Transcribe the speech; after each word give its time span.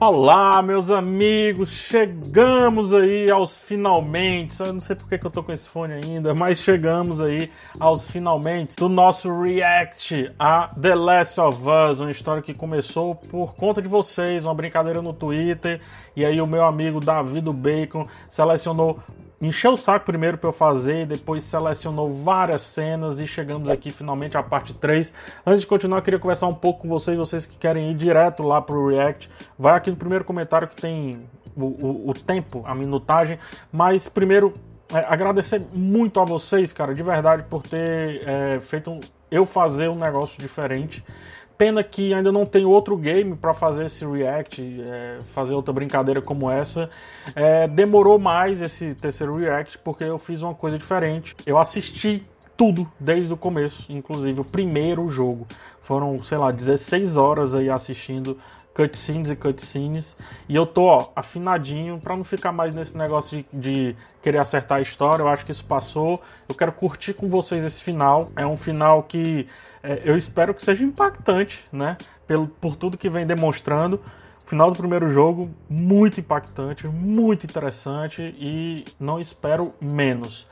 Olá, 0.00 0.62
meus 0.62 0.92
amigos, 0.92 1.70
chegamos 1.70 2.94
aí 2.94 3.28
aos 3.28 3.58
finalmente. 3.58 4.60
Eu 4.60 4.72
não 4.72 4.80
sei 4.80 4.94
porque 4.94 5.18
que 5.18 5.26
eu 5.26 5.30
tô 5.30 5.42
com 5.42 5.50
esse 5.50 5.68
fone 5.68 5.94
ainda, 5.94 6.32
mas 6.32 6.60
chegamos 6.60 7.20
aí 7.20 7.50
aos 7.80 8.08
finalmente 8.08 8.76
do 8.76 8.88
nosso 8.88 9.28
react 9.42 10.32
a 10.38 10.68
The 10.68 10.94
Last 10.94 11.40
of 11.40 11.58
Us, 11.68 11.98
uma 11.98 12.12
história 12.12 12.40
que 12.40 12.54
começou 12.54 13.16
por 13.16 13.56
conta 13.56 13.82
de 13.82 13.88
vocês, 13.88 14.44
uma 14.44 14.54
brincadeira 14.54 15.02
no 15.02 15.12
Twitter. 15.12 15.80
E 16.14 16.24
aí 16.24 16.40
o 16.40 16.46
meu 16.46 16.64
amigo 16.64 17.00
Davi 17.00 17.40
do 17.40 17.52
Bacon 17.52 18.04
selecionou 18.30 19.00
encheu 19.40 19.72
o 19.72 19.76
saco 19.76 20.04
primeiro 20.04 20.36
para 20.36 20.48
eu 20.48 20.52
fazer, 20.52 21.06
depois 21.06 21.44
selecionou 21.44 22.12
várias 22.12 22.62
cenas 22.62 23.20
e 23.20 23.26
chegamos 23.26 23.68
aqui 23.68 23.90
finalmente 23.90 24.36
à 24.36 24.42
parte 24.42 24.74
3. 24.74 25.12
Antes 25.46 25.60
de 25.60 25.66
continuar, 25.66 26.02
queria 26.02 26.18
conversar 26.18 26.48
um 26.48 26.54
pouco 26.54 26.82
com 26.82 26.88
vocês, 26.88 27.16
vocês 27.16 27.46
que 27.46 27.56
querem 27.56 27.90
ir 27.90 27.94
direto 27.94 28.42
lá 28.42 28.60
pro 28.60 28.88
React. 28.88 29.30
Vai 29.58 29.76
aqui 29.76 29.90
no 29.90 29.96
primeiro 29.96 30.24
comentário 30.24 30.66
que 30.66 30.76
tem 30.76 31.22
o, 31.56 31.64
o, 31.64 32.10
o 32.10 32.14
tempo, 32.14 32.62
a 32.66 32.74
minutagem. 32.74 33.38
Mas 33.72 34.08
primeiro, 34.08 34.52
é, 34.92 34.98
agradecer 34.98 35.62
muito 35.72 36.18
a 36.20 36.24
vocês, 36.24 36.72
cara, 36.72 36.94
de 36.94 37.02
verdade, 37.02 37.44
por 37.48 37.62
ter 37.62 38.22
é, 38.26 38.60
feito 38.60 38.90
um, 38.90 39.00
eu 39.30 39.44
fazer 39.44 39.88
um 39.88 39.96
negócio 39.96 40.40
diferente. 40.40 41.04
Pena 41.58 41.82
que 41.82 42.14
ainda 42.14 42.30
não 42.30 42.46
tem 42.46 42.64
outro 42.64 42.96
game 42.96 43.34
para 43.34 43.52
fazer 43.52 43.86
esse 43.86 44.06
react, 44.06 44.62
é, 44.88 45.18
fazer 45.34 45.54
outra 45.54 45.72
brincadeira 45.74 46.22
como 46.22 46.48
essa. 46.48 46.88
É, 47.34 47.66
demorou 47.66 48.18
mais 48.18 48.62
esse 48.62 48.94
terceiro 48.94 49.36
react 49.36 49.76
porque 49.78 50.04
eu 50.04 50.18
fiz 50.18 50.40
uma 50.40 50.54
coisa 50.54 50.78
diferente. 50.78 51.34
Eu 51.44 51.58
assisti 51.58 52.24
tudo 52.56 52.90
desde 52.98 53.32
o 53.32 53.36
começo, 53.36 53.90
inclusive 53.92 54.40
o 54.40 54.44
primeiro 54.44 55.08
jogo. 55.08 55.46
Foram, 55.82 56.22
sei 56.22 56.38
lá, 56.38 56.50
16 56.50 57.16
horas 57.16 57.54
aí 57.54 57.68
assistindo 57.70 58.38
cutscenes 58.78 59.28
e 59.28 59.34
cutscenes. 59.34 60.16
E 60.48 60.54
eu 60.54 60.64
tô, 60.64 60.84
ó, 60.84 61.10
afinadinho 61.16 61.98
para 61.98 62.16
não 62.16 62.22
ficar 62.22 62.52
mais 62.52 62.76
nesse 62.76 62.96
negócio 62.96 63.44
de, 63.52 63.60
de, 63.60 63.96
querer 64.22 64.38
acertar 64.38 64.78
a 64.78 64.80
história. 64.80 65.24
Eu 65.24 65.28
acho 65.28 65.44
que 65.44 65.50
isso 65.50 65.64
passou. 65.64 66.22
Eu 66.48 66.54
quero 66.54 66.70
curtir 66.70 67.12
com 67.14 67.28
vocês 67.28 67.64
esse 67.64 67.82
final. 67.82 68.30
É 68.36 68.46
um 68.46 68.56
final 68.56 69.02
que 69.02 69.48
é, 69.82 70.02
eu 70.04 70.16
espero 70.16 70.54
que 70.54 70.64
seja 70.64 70.84
impactante, 70.84 71.64
né? 71.72 71.96
Pelo, 72.24 72.46
por 72.46 72.76
tudo 72.76 72.96
que 72.96 73.10
vem 73.10 73.26
demonstrando. 73.26 74.00
Final 74.46 74.70
do 74.70 74.78
primeiro 74.78 75.08
jogo, 75.08 75.50
muito 75.68 76.20
impactante, 76.20 76.86
muito 76.86 77.44
interessante 77.44 78.22
e 78.38 78.84
não 78.98 79.18
espero 79.18 79.74
menos. 79.80 80.46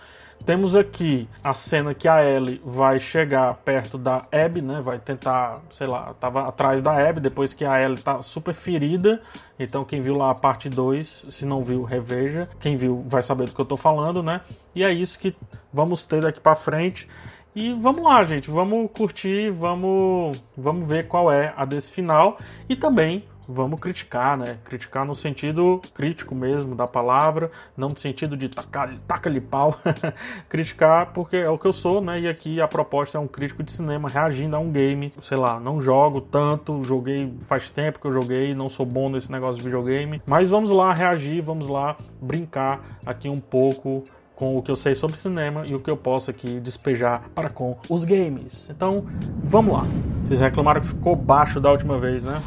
Temos 0.44 0.76
aqui 0.76 1.28
a 1.42 1.54
cena 1.54 1.92
que 1.92 2.06
a 2.06 2.24
Ellie 2.24 2.60
vai 2.64 3.00
chegar 3.00 3.52
perto 3.54 3.98
da 3.98 4.26
Abby, 4.30 4.62
né? 4.62 4.80
Vai 4.80 4.98
tentar, 4.98 5.60
sei 5.70 5.86
lá, 5.86 6.14
tava 6.20 6.46
atrás 6.46 6.80
da 6.80 6.92
Abby 6.92 7.20
depois 7.20 7.52
que 7.52 7.64
a 7.64 7.82
Ellie 7.82 7.98
tá 7.98 8.22
super 8.22 8.54
ferida. 8.54 9.20
Então 9.58 9.84
quem 9.84 10.00
viu 10.00 10.16
lá 10.16 10.30
a 10.30 10.34
parte 10.34 10.68
2, 10.68 11.26
se 11.30 11.44
não 11.44 11.64
viu, 11.64 11.82
reveja. 11.82 12.48
Quem 12.60 12.76
viu 12.76 13.04
vai 13.08 13.22
saber 13.22 13.46
do 13.46 13.54
que 13.54 13.60
eu 13.60 13.64
tô 13.64 13.76
falando, 13.76 14.22
né? 14.22 14.40
E 14.74 14.84
é 14.84 14.92
isso 14.92 15.18
que 15.18 15.34
vamos 15.72 16.06
ter 16.06 16.20
daqui 16.22 16.40
para 16.40 16.54
frente. 16.54 17.08
E 17.54 17.72
vamos 17.72 18.02
lá, 18.02 18.22
gente, 18.22 18.50
vamos 18.50 18.90
curtir, 18.92 19.50
vamos, 19.50 20.36
vamos 20.54 20.86
ver 20.86 21.08
qual 21.08 21.32
é 21.32 21.54
a 21.56 21.64
desse 21.64 21.90
final 21.90 22.36
e 22.68 22.76
também 22.76 23.24
vamos 23.48 23.80
criticar, 23.80 24.36
né? 24.36 24.58
Criticar 24.64 25.04
no 25.04 25.14
sentido 25.14 25.80
crítico 25.94 26.34
mesmo 26.34 26.74
da 26.74 26.86
palavra, 26.86 27.50
não 27.76 27.88
no 27.88 27.98
sentido 27.98 28.36
de 28.36 28.48
tacar, 28.48 28.94
taca-lhe 29.06 29.40
pau. 29.40 29.78
criticar 30.48 31.12
porque 31.12 31.36
é 31.36 31.48
o 31.48 31.58
que 31.58 31.66
eu 31.66 31.72
sou, 31.72 32.00
né? 32.00 32.20
E 32.20 32.28
aqui 32.28 32.60
a 32.60 32.68
proposta 32.68 33.18
é 33.18 33.20
um 33.20 33.26
crítico 33.26 33.62
de 33.62 33.72
cinema 33.72 34.08
reagindo 34.08 34.56
a 34.56 34.58
um 34.58 34.70
game. 34.70 35.12
Sei 35.22 35.36
lá, 35.36 35.60
não 35.60 35.80
jogo 35.80 36.20
tanto, 36.20 36.82
joguei 36.84 37.32
faz 37.46 37.70
tempo 37.70 38.00
que 38.00 38.06
eu 38.06 38.12
joguei, 38.12 38.54
não 38.54 38.68
sou 38.68 38.86
bom 38.86 39.08
nesse 39.08 39.30
negócio 39.30 39.56
de 39.58 39.64
videogame, 39.64 40.22
mas 40.26 40.48
vamos 40.48 40.70
lá 40.70 40.92
reagir, 40.92 41.42
vamos 41.42 41.68
lá 41.68 41.96
brincar 42.20 42.80
aqui 43.04 43.28
um 43.28 43.38
pouco 43.38 44.02
com 44.34 44.56
o 44.56 44.62
que 44.62 44.70
eu 44.70 44.76
sei 44.76 44.94
sobre 44.94 45.16
cinema 45.16 45.66
e 45.66 45.74
o 45.74 45.80
que 45.80 45.90
eu 45.90 45.96
posso 45.96 46.30
aqui 46.30 46.60
despejar 46.60 47.22
para 47.34 47.48
com 47.48 47.76
os 47.88 48.04
games. 48.04 48.68
Então, 48.70 49.06
vamos 49.42 49.72
lá. 49.72 49.84
Vocês 50.24 50.40
reclamaram 50.40 50.82
que 50.82 50.88
ficou 50.88 51.16
baixo 51.16 51.58
da 51.58 51.70
última 51.70 51.98
vez, 51.98 52.22
né? 52.22 52.40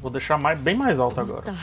Vou 0.00 0.10
deixar 0.10 0.38
mais, 0.38 0.60
bem 0.60 0.76
mais 0.76 1.00
alto 1.00 1.20
agora. 1.20 1.54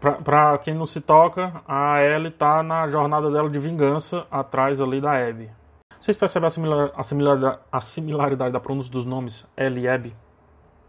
Pra, 0.00 0.12
pra, 0.12 0.58
quem 0.58 0.74
não 0.74 0.86
se 0.86 1.00
toca, 1.00 1.62
a 1.66 2.02
Ellie 2.02 2.30
tá 2.30 2.62
na 2.62 2.88
jornada 2.88 3.30
dela 3.30 3.48
de 3.48 3.58
vingança 3.58 4.26
atrás 4.30 4.80
ali 4.80 5.00
da 5.00 5.12
Abby. 5.12 5.48
Vocês 6.00 6.16
percebem 6.16 6.48
a, 6.48 6.50
similar, 6.50 6.90
a, 6.96 7.02
similar, 7.04 7.60
a 7.70 7.80
similaridade 7.80 8.52
da 8.52 8.58
pronúncia 8.58 8.90
dos 8.90 9.04
nomes 9.04 9.46
Ellie 9.56 9.84
e 9.84 9.88
Abby? 9.88 10.16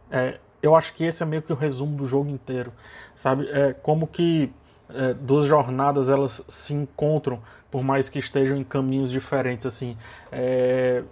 É, 0.09 0.39
eu 0.61 0.75
acho 0.75 0.93
que 0.93 1.03
esse 1.03 1.21
é 1.21 1.25
meio 1.25 1.41
que 1.41 1.53
o 1.53 1.55
resumo 1.55 1.95
do 1.95 2.07
jogo 2.07 2.29
inteiro, 2.29 2.73
sabe? 3.15 3.47
É 3.49 3.73
como 3.73 4.07
que 4.07 4.51
é, 4.89 5.13
duas 5.13 5.45
jornadas 5.45 6.09
elas 6.09 6.43
se 6.47 6.73
encontram, 6.73 7.39
por 7.69 7.83
mais 7.83 8.09
que 8.09 8.17
estejam 8.17 8.57
em 8.57 8.63
caminhos 8.63 9.11
diferentes. 9.11 9.65
assim 9.65 9.97
é, 10.31 11.03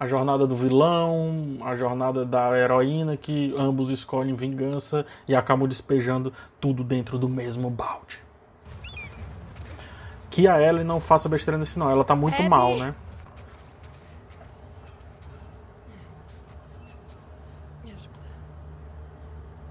A 0.00 0.06
jornada 0.06 0.46
do 0.46 0.56
vilão, 0.56 1.58
a 1.60 1.76
jornada 1.76 2.24
da 2.24 2.58
heroína, 2.58 3.18
que 3.18 3.54
ambos 3.56 3.90
escolhem 3.90 4.34
vingança 4.34 5.04
e 5.28 5.36
acabam 5.36 5.68
despejando 5.68 6.32
tudo 6.58 6.82
dentro 6.82 7.18
do 7.18 7.28
mesmo 7.28 7.68
balde. 7.68 8.18
Que 10.30 10.48
a 10.48 10.58
Ellie 10.58 10.84
não 10.84 11.00
faça 11.00 11.28
besteira 11.28 11.58
nesse 11.58 11.74
final, 11.74 11.90
ela 11.90 12.02
tá 12.02 12.16
muito 12.16 12.36
Abby. 12.36 12.48
mal, 12.48 12.78
né? 12.78 12.94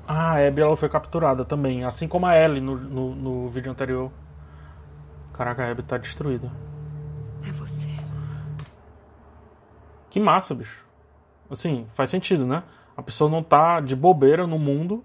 Ah, 0.08 0.34
a 0.34 0.48
Abby 0.48 0.62
ela 0.62 0.76
foi 0.76 0.90
capturada 0.90 1.46
também, 1.46 1.84
assim 1.84 2.08
como 2.08 2.26
a 2.26 2.36
Ellie 2.36 2.60
no, 2.60 2.76
no, 2.76 3.16
no 3.16 3.50
vídeo 3.50 3.72
anterior. 3.72 4.12
Caraca, 5.34 5.64
a 5.64 5.72
Abby 5.72 5.84
tá 5.84 5.98
destruída. 5.98 6.52
É 7.48 7.52
você. 7.52 7.99
Que 10.10 10.20
massa, 10.20 10.54
bicho. 10.56 10.86
Assim, 11.50 11.88
faz 11.94 12.10
sentido, 12.10 12.46
né? 12.46 12.64
A 12.96 13.02
pessoa 13.02 13.30
não 13.30 13.42
tá 13.42 13.80
de 13.80 13.96
bobeira 13.96 14.46
no 14.46 14.60
mundo, 14.60 15.04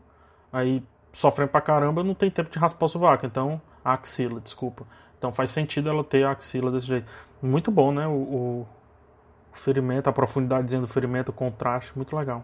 aí 0.52 0.82
sofrendo 1.12 1.50
pra 1.50 1.60
caramba, 1.60 2.02
não 2.02 2.14
tem 2.14 2.30
tempo 2.30 2.50
de 2.50 2.58
raspar 2.58 2.86
o 2.86 2.88
sovaco. 2.88 3.24
Então, 3.24 3.60
a 3.84 3.92
axila, 3.92 4.40
desculpa. 4.40 4.84
Então 5.18 5.32
faz 5.32 5.50
sentido 5.50 5.88
ela 5.88 6.02
ter 6.02 6.24
a 6.24 6.32
axila 6.32 6.70
desse 6.70 6.86
jeito. 6.86 7.10
Muito 7.40 7.70
bom, 7.70 7.92
né? 7.92 8.06
O, 8.06 8.12
o, 8.12 8.66
ferimento, 9.52 10.08
a 10.08 10.12
profundidade 10.12 10.76
do 10.76 10.86
ferimento, 10.86 11.28
o 11.30 11.32
contraste, 11.32 11.92
muito 11.96 12.16
legal. 12.16 12.42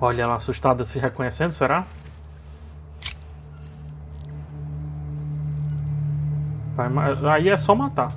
Olha 0.00 0.22
ela 0.22 0.34
assustada 0.34 0.84
se 0.84 0.98
reconhecendo, 0.98 1.52
será? 1.52 1.86
Vai, 6.74 6.88
aí 7.30 7.48
é 7.48 7.56
só 7.56 7.74
matar. 7.74 8.12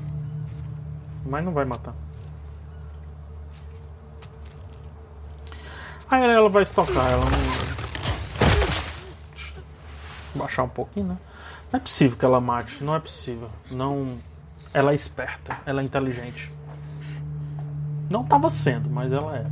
Mas 1.25 1.43
não 1.43 1.51
vai 1.51 1.65
matar. 1.65 1.93
Aí 6.09 6.23
ela 6.23 6.49
vai 6.49 6.63
estocar, 6.63 7.11
ela 7.11 7.25
não. 7.25 7.65
Baixar 10.35 10.63
um 10.63 10.69
pouquinho, 10.69 11.07
né? 11.07 11.17
Não 11.71 11.77
é 11.77 11.81
possível 11.81 12.17
que 12.17 12.23
ela 12.23 12.39
mate, 12.39 12.83
não 12.83 12.95
é 12.95 12.99
possível. 12.99 13.49
Não. 13.71 14.17
Ela 14.73 14.91
é 14.91 14.95
esperta, 14.95 15.57
ela 15.65 15.81
é 15.81 15.83
inteligente. 15.83 16.51
Não 18.09 18.21
estava 18.21 18.49
sendo, 18.49 18.89
mas 18.89 19.11
ela 19.11 19.35
é. 19.35 19.45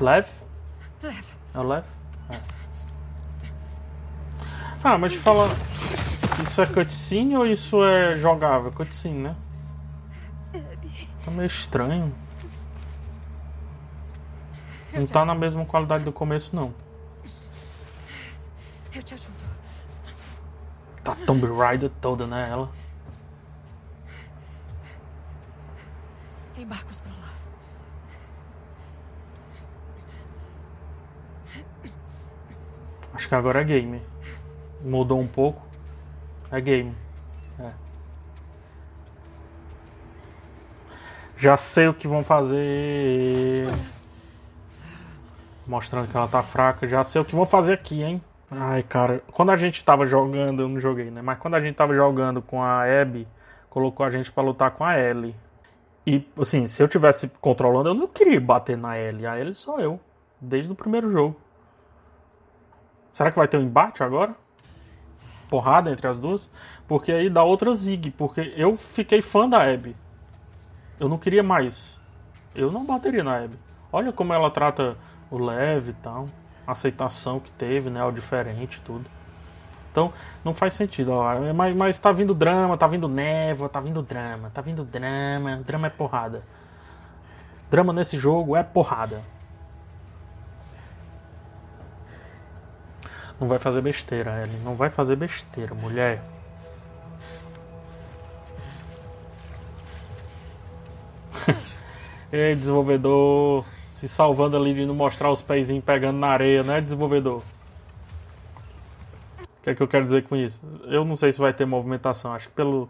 Leve? 0.00 0.30
Leve. 1.02 1.32
É 1.54 1.58
o 1.58 1.62
leve? 1.62 1.86
É. 2.30 2.40
Ah, 4.82 4.96
mas 4.96 5.14
fala. 5.14 5.48
Isso 6.42 6.60
é 6.60 6.66
cutscene 6.66 7.36
ou 7.36 7.46
isso 7.46 7.84
é 7.84 8.16
jogável? 8.18 8.72
Cutscene, 8.72 9.22
né? 9.22 9.36
Tá 11.24 11.30
meio 11.30 11.46
estranho. 11.46 12.12
não 14.92 15.06
tá 15.06 15.24
na 15.24 15.34
mesma 15.34 15.64
qualidade 15.64 16.04
do 16.04 16.12
começo, 16.12 16.54
não. 16.54 16.74
Eu 18.92 19.02
te 19.02 19.14
ajudo. 19.14 19.32
Tá 21.04 21.16
Tomb 21.26 21.46
Raider 21.46 21.90
toda, 22.00 22.26
né? 22.26 22.48
Ela. 22.50 22.70
Tem 26.54 26.66
barcos 26.66 27.00
pra 27.00 27.12
lá. 27.12 27.32
Acho 33.14 33.28
que 33.28 33.34
agora 33.34 33.60
é 33.60 33.64
game. 33.64 34.02
Mudou 34.82 35.20
um 35.20 35.26
pouco. 35.26 35.71
É 36.52 36.60
game. 36.60 36.94
É. 37.58 37.72
Já 41.34 41.56
sei 41.56 41.88
o 41.88 41.94
que 41.94 42.06
vão 42.06 42.22
fazer. 42.22 43.66
Mostrando 45.66 46.08
que 46.08 46.16
ela 46.16 46.28
tá 46.28 46.42
fraca. 46.42 46.86
Já 46.86 47.02
sei 47.02 47.22
o 47.22 47.24
que 47.24 47.34
vão 47.34 47.46
fazer 47.46 47.72
aqui, 47.72 48.02
hein? 48.02 48.22
Ai, 48.50 48.82
cara. 48.82 49.22
Quando 49.32 49.50
a 49.50 49.56
gente 49.56 49.82
tava 49.82 50.04
jogando, 50.04 50.60
eu 50.60 50.68
não 50.68 50.78
joguei, 50.78 51.10
né? 51.10 51.22
Mas 51.22 51.38
quando 51.38 51.54
a 51.54 51.60
gente 51.60 51.74
tava 51.74 51.94
jogando 51.94 52.42
com 52.42 52.62
a 52.62 52.82
Abby, 52.84 53.26
colocou 53.70 54.04
a 54.04 54.10
gente 54.10 54.30
para 54.30 54.42
lutar 54.42 54.72
com 54.72 54.84
a 54.84 54.98
Ellie. 54.98 55.34
E, 56.06 56.22
assim, 56.38 56.66
se 56.66 56.82
eu 56.82 56.88
tivesse 56.88 57.28
controlando, 57.40 57.88
eu 57.88 57.94
não 57.94 58.06
queria 58.06 58.38
bater 58.38 58.76
na 58.76 58.98
Ellie. 58.98 59.26
A 59.26 59.40
Ellie 59.40 59.54
sou 59.54 59.80
eu. 59.80 59.98
Desde 60.38 60.70
o 60.70 60.74
primeiro 60.74 61.10
jogo. 61.10 61.34
Será 63.10 63.30
que 63.30 63.38
vai 63.38 63.48
ter 63.48 63.56
um 63.56 63.62
embate 63.62 64.02
agora? 64.02 64.36
Porrada 65.52 65.90
entre 65.90 66.06
as 66.06 66.18
duas? 66.18 66.50
Porque 66.88 67.12
aí 67.12 67.28
dá 67.28 67.44
outra 67.44 67.74
zig. 67.74 68.10
Porque 68.12 68.54
eu 68.56 68.74
fiquei 68.78 69.20
fã 69.20 69.46
da 69.46 69.62
Abby. 69.62 69.94
Eu 70.98 71.10
não 71.10 71.18
queria 71.18 71.42
mais. 71.42 72.00
Eu 72.54 72.72
não 72.72 72.86
bateria 72.86 73.22
na 73.22 73.36
Abby. 73.36 73.58
Olha 73.92 74.14
como 74.14 74.32
ela 74.32 74.50
trata 74.50 74.96
o 75.30 75.36
leve 75.36 75.90
e 75.90 75.94
tal. 75.94 76.26
A 76.66 76.72
aceitação 76.72 77.38
que 77.38 77.52
teve, 77.52 77.90
né? 77.90 78.02
O 78.02 78.10
diferente 78.10 78.80
tudo. 78.82 79.04
Então, 79.90 80.10
não 80.42 80.54
faz 80.54 80.72
sentido. 80.72 81.12
Ó, 81.12 81.30
é, 81.34 81.52
mas, 81.52 81.76
mas 81.76 81.98
tá 81.98 82.12
vindo 82.12 82.32
drama, 82.32 82.78
tá 82.78 82.86
vindo 82.86 83.06
névoa, 83.06 83.68
tá 83.68 83.78
vindo 83.78 84.00
drama, 84.00 84.50
tá 84.54 84.62
vindo 84.62 84.86
drama. 84.86 85.58
Drama 85.66 85.88
é 85.88 85.90
porrada. 85.90 86.42
Drama 87.70 87.92
nesse 87.92 88.18
jogo 88.18 88.56
é 88.56 88.62
porrada. 88.62 89.20
Não 93.42 93.48
vai 93.48 93.58
fazer 93.58 93.80
besteira, 93.80 94.40
Ellie. 94.40 94.56
Não 94.60 94.76
vai 94.76 94.88
fazer 94.88 95.16
besteira, 95.16 95.74
mulher. 95.74 96.22
Ei, 102.30 102.54
desenvolvedor. 102.54 103.64
Se 103.88 104.08
salvando 104.08 104.56
ali 104.56 104.72
de 104.72 104.86
não 104.86 104.94
mostrar 104.94 105.28
os 105.28 105.42
pezinhos 105.42 105.84
pegando 105.84 106.18
na 106.18 106.28
areia, 106.28 106.62
né, 106.62 106.80
desenvolvedor? 106.80 107.42
O 109.40 109.64
que 109.64 109.70
é 109.70 109.74
que 109.74 109.82
eu 109.82 109.88
quero 109.88 110.04
dizer 110.04 110.22
com 110.22 110.36
isso? 110.36 110.62
Eu 110.84 111.04
não 111.04 111.16
sei 111.16 111.32
se 111.32 111.40
vai 111.40 111.52
ter 111.52 111.64
movimentação. 111.64 112.32
Acho 112.32 112.46
que 112.48 112.54
pelo. 112.54 112.88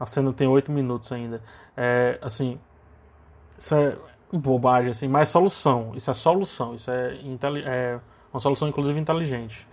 A 0.00 0.06
cena 0.06 0.32
tem 0.32 0.48
8 0.48 0.72
minutos 0.72 1.12
ainda. 1.12 1.40
É, 1.76 2.18
assim. 2.20 2.58
Isso 3.56 3.72
é 3.72 3.96
bobagem, 4.32 4.90
assim, 4.90 5.06
mas 5.06 5.28
é 5.28 5.32
solução. 5.32 5.92
Isso 5.94 6.10
é 6.10 6.14
solução. 6.14 6.74
Isso 6.74 6.90
é, 6.90 7.16
é 7.64 8.00
uma 8.32 8.40
solução, 8.40 8.68
inclusive, 8.68 8.98
inteligente. 8.98 9.66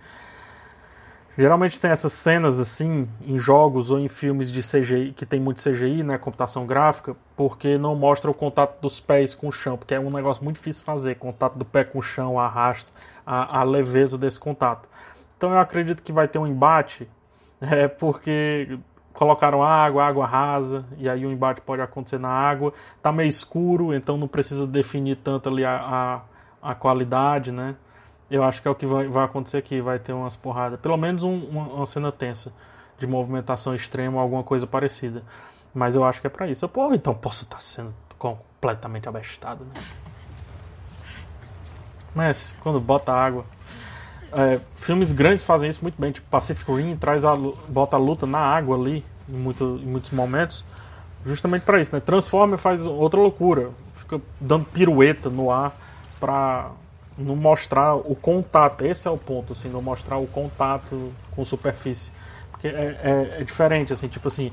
Geralmente 1.36 1.80
tem 1.80 1.90
essas 1.90 2.12
cenas 2.12 2.60
assim 2.60 3.08
em 3.26 3.36
jogos 3.38 3.90
ou 3.90 3.98
em 3.98 4.08
filmes 4.08 4.52
de 4.52 4.60
CGI 4.60 5.12
que 5.12 5.26
tem 5.26 5.40
muito 5.40 5.60
CGI, 5.60 6.04
né, 6.04 6.16
computação 6.16 6.64
gráfica, 6.64 7.16
porque 7.36 7.76
não 7.76 7.96
mostra 7.96 8.30
o 8.30 8.34
contato 8.34 8.80
dos 8.80 9.00
pés 9.00 9.34
com 9.34 9.48
o 9.48 9.52
chão, 9.52 9.76
porque 9.76 9.94
é 9.94 10.00
um 10.00 10.10
negócio 10.10 10.44
muito 10.44 10.56
difícil 10.56 10.82
de 10.82 10.86
fazer, 10.86 11.16
contato 11.16 11.58
do 11.58 11.64
pé 11.64 11.82
com 11.82 11.98
o 11.98 12.02
chão, 12.02 12.38
arrasto, 12.38 12.92
a, 13.26 13.58
a 13.60 13.62
leveza 13.64 14.16
desse 14.16 14.38
contato. 14.38 14.88
Então 15.36 15.50
eu 15.50 15.58
acredito 15.58 16.04
que 16.04 16.12
vai 16.12 16.28
ter 16.28 16.38
um 16.38 16.46
embate, 16.46 17.08
é, 17.60 17.88
porque 17.88 18.78
colocaram 19.12 19.60
água, 19.60 20.04
água 20.04 20.26
rasa, 20.26 20.84
e 20.98 21.08
aí 21.08 21.26
o 21.26 21.32
embate 21.32 21.60
pode 21.60 21.82
acontecer 21.82 22.18
na 22.18 22.28
água. 22.28 22.72
Tá 23.02 23.10
meio 23.10 23.28
escuro, 23.28 23.92
então 23.92 24.16
não 24.16 24.28
precisa 24.28 24.66
definir 24.68 25.16
tanto 25.16 25.48
ali 25.48 25.64
a, 25.64 26.20
a, 26.62 26.70
a 26.70 26.74
qualidade, 26.76 27.50
né? 27.50 27.74
Eu 28.30 28.42
acho 28.42 28.62
que 28.62 28.68
é 28.68 28.70
o 28.70 28.74
que 28.74 28.86
vai, 28.86 29.06
vai 29.06 29.24
acontecer 29.24 29.58
aqui, 29.58 29.80
vai 29.80 29.98
ter 29.98 30.12
umas 30.12 30.34
porradas. 30.34 30.80
Pelo 30.80 30.96
menos 30.96 31.22
um, 31.22 31.38
uma, 31.44 31.62
uma, 31.64 31.86
cena 31.86 32.10
tensa, 32.10 32.52
de 32.98 33.06
movimentação 33.06 33.74
extrema, 33.74 34.20
alguma 34.20 34.42
coisa 34.42 34.66
parecida. 34.66 35.22
Mas 35.74 35.94
eu 35.94 36.04
acho 36.04 36.20
que 36.20 36.26
é 36.26 36.30
para 36.30 36.48
isso. 36.48 36.66
Pô, 36.68 36.92
então 36.94 37.14
posso 37.14 37.44
estar 37.44 37.60
sendo 37.60 37.94
completamente 38.18 39.08
abestado, 39.08 39.64
né? 39.64 39.80
Mas 42.14 42.54
quando 42.60 42.80
bota 42.80 43.12
água. 43.12 43.44
É, 44.32 44.58
filmes 44.76 45.12
grandes 45.12 45.44
fazem 45.44 45.70
isso 45.70 45.80
muito 45.80 46.00
bem, 46.00 46.10
tipo 46.10 46.26
Pacific 46.28 46.68
Rim 46.72 46.96
traz 46.96 47.24
a, 47.24 47.36
bota 47.68 47.94
a 47.94 47.98
luta 48.00 48.26
na 48.26 48.40
água 48.40 48.76
ali 48.76 49.04
em, 49.28 49.32
muito, 49.32 49.80
em 49.80 49.86
muitos 49.86 50.10
momentos, 50.10 50.64
justamente 51.24 51.62
para 51.62 51.80
isso, 51.80 51.94
né? 51.94 52.00
Transforma 52.00 52.58
faz 52.58 52.84
outra 52.84 53.20
loucura, 53.20 53.70
fica 53.94 54.20
dando 54.40 54.64
pirueta 54.64 55.30
no 55.30 55.52
ar 55.52 55.72
para 56.18 56.72
não 57.16 57.36
mostrar 57.36 57.94
o 57.94 58.14
contato. 58.14 58.84
Esse 58.84 59.06
é 59.06 59.10
o 59.10 59.18
ponto, 59.18 59.52
assim, 59.52 59.68
não 59.68 59.82
mostrar 59.82 60.18
o 60.18 60.26
contato 60.26 61.12
com 61.34 61.44
superfície, 61.44 62.10
porque 62.50 62.68
é, 62.68 62.70
é, 63.02 63.40
é 63.40 63.44
diferente, 63.44 63.92
assim, 63.92 64.08
tipo 64.08 64.28
assim, 64.28 64.52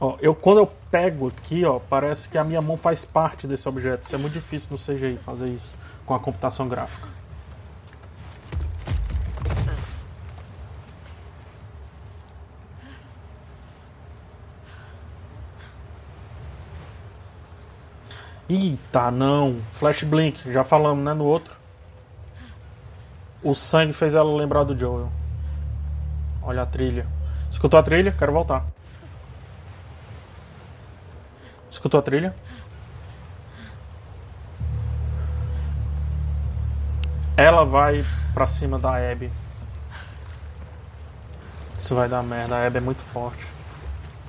ó, 0.00 0.16
eu 0.20 0.34
quando 0.34 0.58
eu 0.58 0.70
pego 0.90 1.28
aqui, 1.28 1.64
ó, 1.64 1.78
parece 1.78 2.28
que 2.28 2.36
a 2.36 2.44
minha 2.44 2.60
mão 2.60 2.76
faz 2.76 3.04
parte 3.04 3.46
desse 3.46 3.68
objeto. 3.68 4.04
Isso 4.04 4.14
é 4.14 4.18
muito 4.18 4.34
difícil 4.34 4.68
no 4.70 4.78
CGI 4.78 5.18
fazer 5.24 5.48
isso 5.48 5.74
com 6.04 6.14
a 6.14 6.20
computação 6.20 6.68
gráfica. 6.68 7.08
Eita, 18.48 19.10
não. 19.10 19.60
Flash 19.74 20.02
Blink, 20.02 20.52
já 20.52 20.62
falamos, 20.62 21.02
né, 21.02 21.14
no 21.14 21.24
outro. 21.24 21.61
O 23.42 23.54
sangue 23.54 23.92
fez 23.92 24.14
ela 24.14 24.34
lembrar 24.36 24.64
do 24.64 24.78
Joel. 24.78 25.10
Olha 26.42 26.62
a 26.62 26.66
trilha. 26.66 27.06
Escutou 27.50 27.78
a 27.78 27.82
trilha? 27.82 28.12
Quero 28.12 28.32
voltar. 28.32 28.64
Escutou 31.70 31.98
a 31.98 32.02
trilha? 32.02 32.34
Ela 37.36 37.64
vai 37.64 38.04
pra 38.32 38.46
cima 38.46 38.78
da 38.78 38.94
Abby. 38.96 39.30
Isso 41.78 41.94
vai 41.94 42.08
dar 42.08 42.22
merda. 42.22 42.56
A 42.56 42.66
Abby 42.66 42.78
é 42.78 42.80
muito 42.80 43.02
forte. 43.02 43.44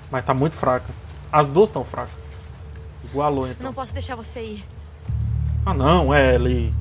Mas 0.09 0.25
tá 0.25 0.33
muito 0.33 0.55
fraca. 0.55 0.85
As 1.31 1.49
duas 1.49 1.69
estão 1.69 1.83
fracas. 1.83 2.13
Igualou 3.03 3.47
então. 3.47 3.63
Não 3.63 3.73
posso 3.73 3.93
deixar 3.93 4.15
você 4.15 4.41
ir. 4.41 4.65
Ah 5.65 5.73
não, 5.73 6.13
Ellie. 6.15 6.73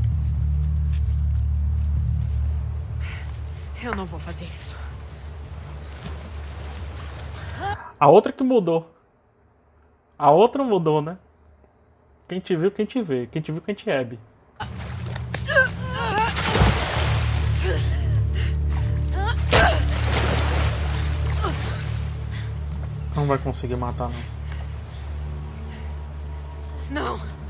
Eu 3.82 3.96
não 3.96 4.06
vou 4.06 4.20
fazer 4.20 4.44
isso. 4.44 4.76
A 7.98 8.08
outra 8.08 8.32
que 8.32 8.44
mudou. 8.44 8.88
A 10.16 10.30
outra 10.30 10.62
mudou, 10.62 11.02
né? 11.02 11.18
Quem 12.28 12.38
te 12.38 12.54
viu, 12.54 12.70
quem 12.70 12.86
te 12.86 13.02
vê. 13.02 13.26
Quem 13.26 13.42
te 13.42 13.50
viu, 13.50 13.60
quem 13.60 13.74
te 13.74 13.90
ebe. 13.90 14.20
Não 23.16 23.26
vai 23.26 23.38
conseguir 23.38 23.76
matar, 23.76 24.08
não. 24.08 24.22
Não. 26.90 27.41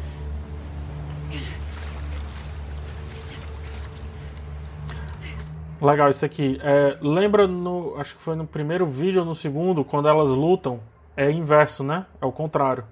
Legal 5.82 6.10
isso 6.10 6.24
aqui. 6.24 6.60
É, 6.62 6.96
lembra 7.02 7.48
no. 7.48 7.96
Acho 7.98 8.14
que 8.14 8.22
foi 8.22 8.36
no 8.36 8.46
primeiro 8.46 8.86
vídeo 8.86 9.20
ou 9.20 9.26
no 9.26 9.34
segundo, 9.34 9.84
quando 9.84 10.06
elas 10.06 10.30
lutam, 10.30 10.78
é 11.16 11.28
inverso, 11.28 11.82
né? 11.82 12.06
É 12.20 12.24
o 12.24 12.30
contrário. 12.30 12.84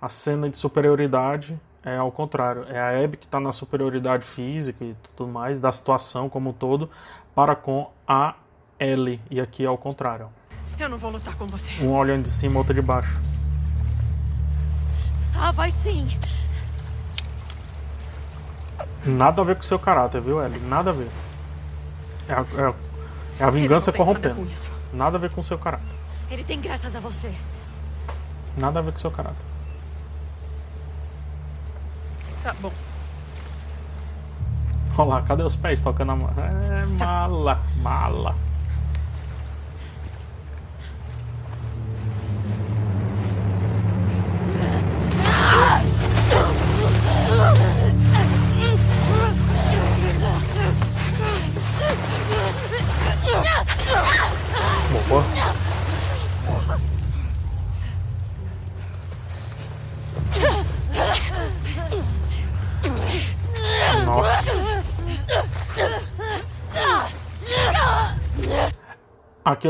A 0.00 0.08
cena 0.08 0.48
de 0.48 0.56
superioridade 0.56 1.60
é 1.84 1.98
ao 1.98 2.10
contrário. 2.10 2.64
É 2.68 2.80
a 2.80 3.04
Abby 3.04 3.18
que 3.18 3.26
está 3.26 3.38
na 3.38 3.52
superioridade 3.52 4.24
física 4.24 4.82
e 4.82 4.96
tudo 5.14 5.30
mais, 5.30 5.60
da 5.60 5.70
situação 5.70 6.30
como 6.30 6.50
um 6.50 6.52
todo, 6.54 6.88
para 7.34 7.54
com 7.54 7.90
a 8.08 8.34
Ellie. 8.80 9.20
E 9.30 9.38
aqui 9.38 9.64
é 9.64 9.66
ao 9.66 9.76
contrário. 9.76 10.30
Eu 10.80 10.88
não 10.88 10.96
vou 10.96 11.10
lutar 11.10 11.36
com 11.36 11.46
você. 11.46 11.70
Um 11.82 11.92
olhando 11.92 12.22
de 12.22 12.30
cima, 12.30 12.58
outro 12.58 12.72
de 12.72 12.80
baixo. 12.80 13.20
Ah, 15.36 15.52
vai 15.52 15.70
sim. 15.70 16.08
Nada 19.04 19.42
a 19.42 19.44
ver 19.44 19.56
com 19.56 19.62
o 19.62 19.64
seu 19.64 19.78
caráter, 19.78 20.22
viu, 20.22 20.42
Ellie? 20.42 20.60
Nada 20.60 20.90
a 20.90 20.92
ver. 20.94 21.08
É 22.28 22.32
a, 22.32 22.40
é, 22.40 22.74
é 23.40 23.44
a 23.44 23.50
vingança 23.50 23.92
corrompendo. 23.92 24.46
Nada 24.92 25.16
a 25.16 25.20
ver 25.20 25.30
com 25.30 25.40
o 25.40 25.44
seu 25.44 25.58
caráter. 25.58 25.86
Ele 26.30 26.44
tem 26.44 26.60
graças 26.60 26.94
a 26.94 27.00
você. 27.00 27.32
Nada 28.56 28.78
a 28.78 28.82
ver 28.82 28.92
com 28.92 28.98
o 28.98 29.00
seu 29.00 29.10
caráter. 29.10 29.44
Tá 32.42 32.54
bom. 32.60 32.72
Olha 34.96 35.08
lá, 35.08 35.22
cadê 35.22 35.42
os 35.42 35.56
pés 35.56 35.80
tocando 35.80 36.12
a 36.12 36.16
mão? 36.16 36.30
É 36.36 36.84
mala, 37.02 37.60
mala. 37.76 38.34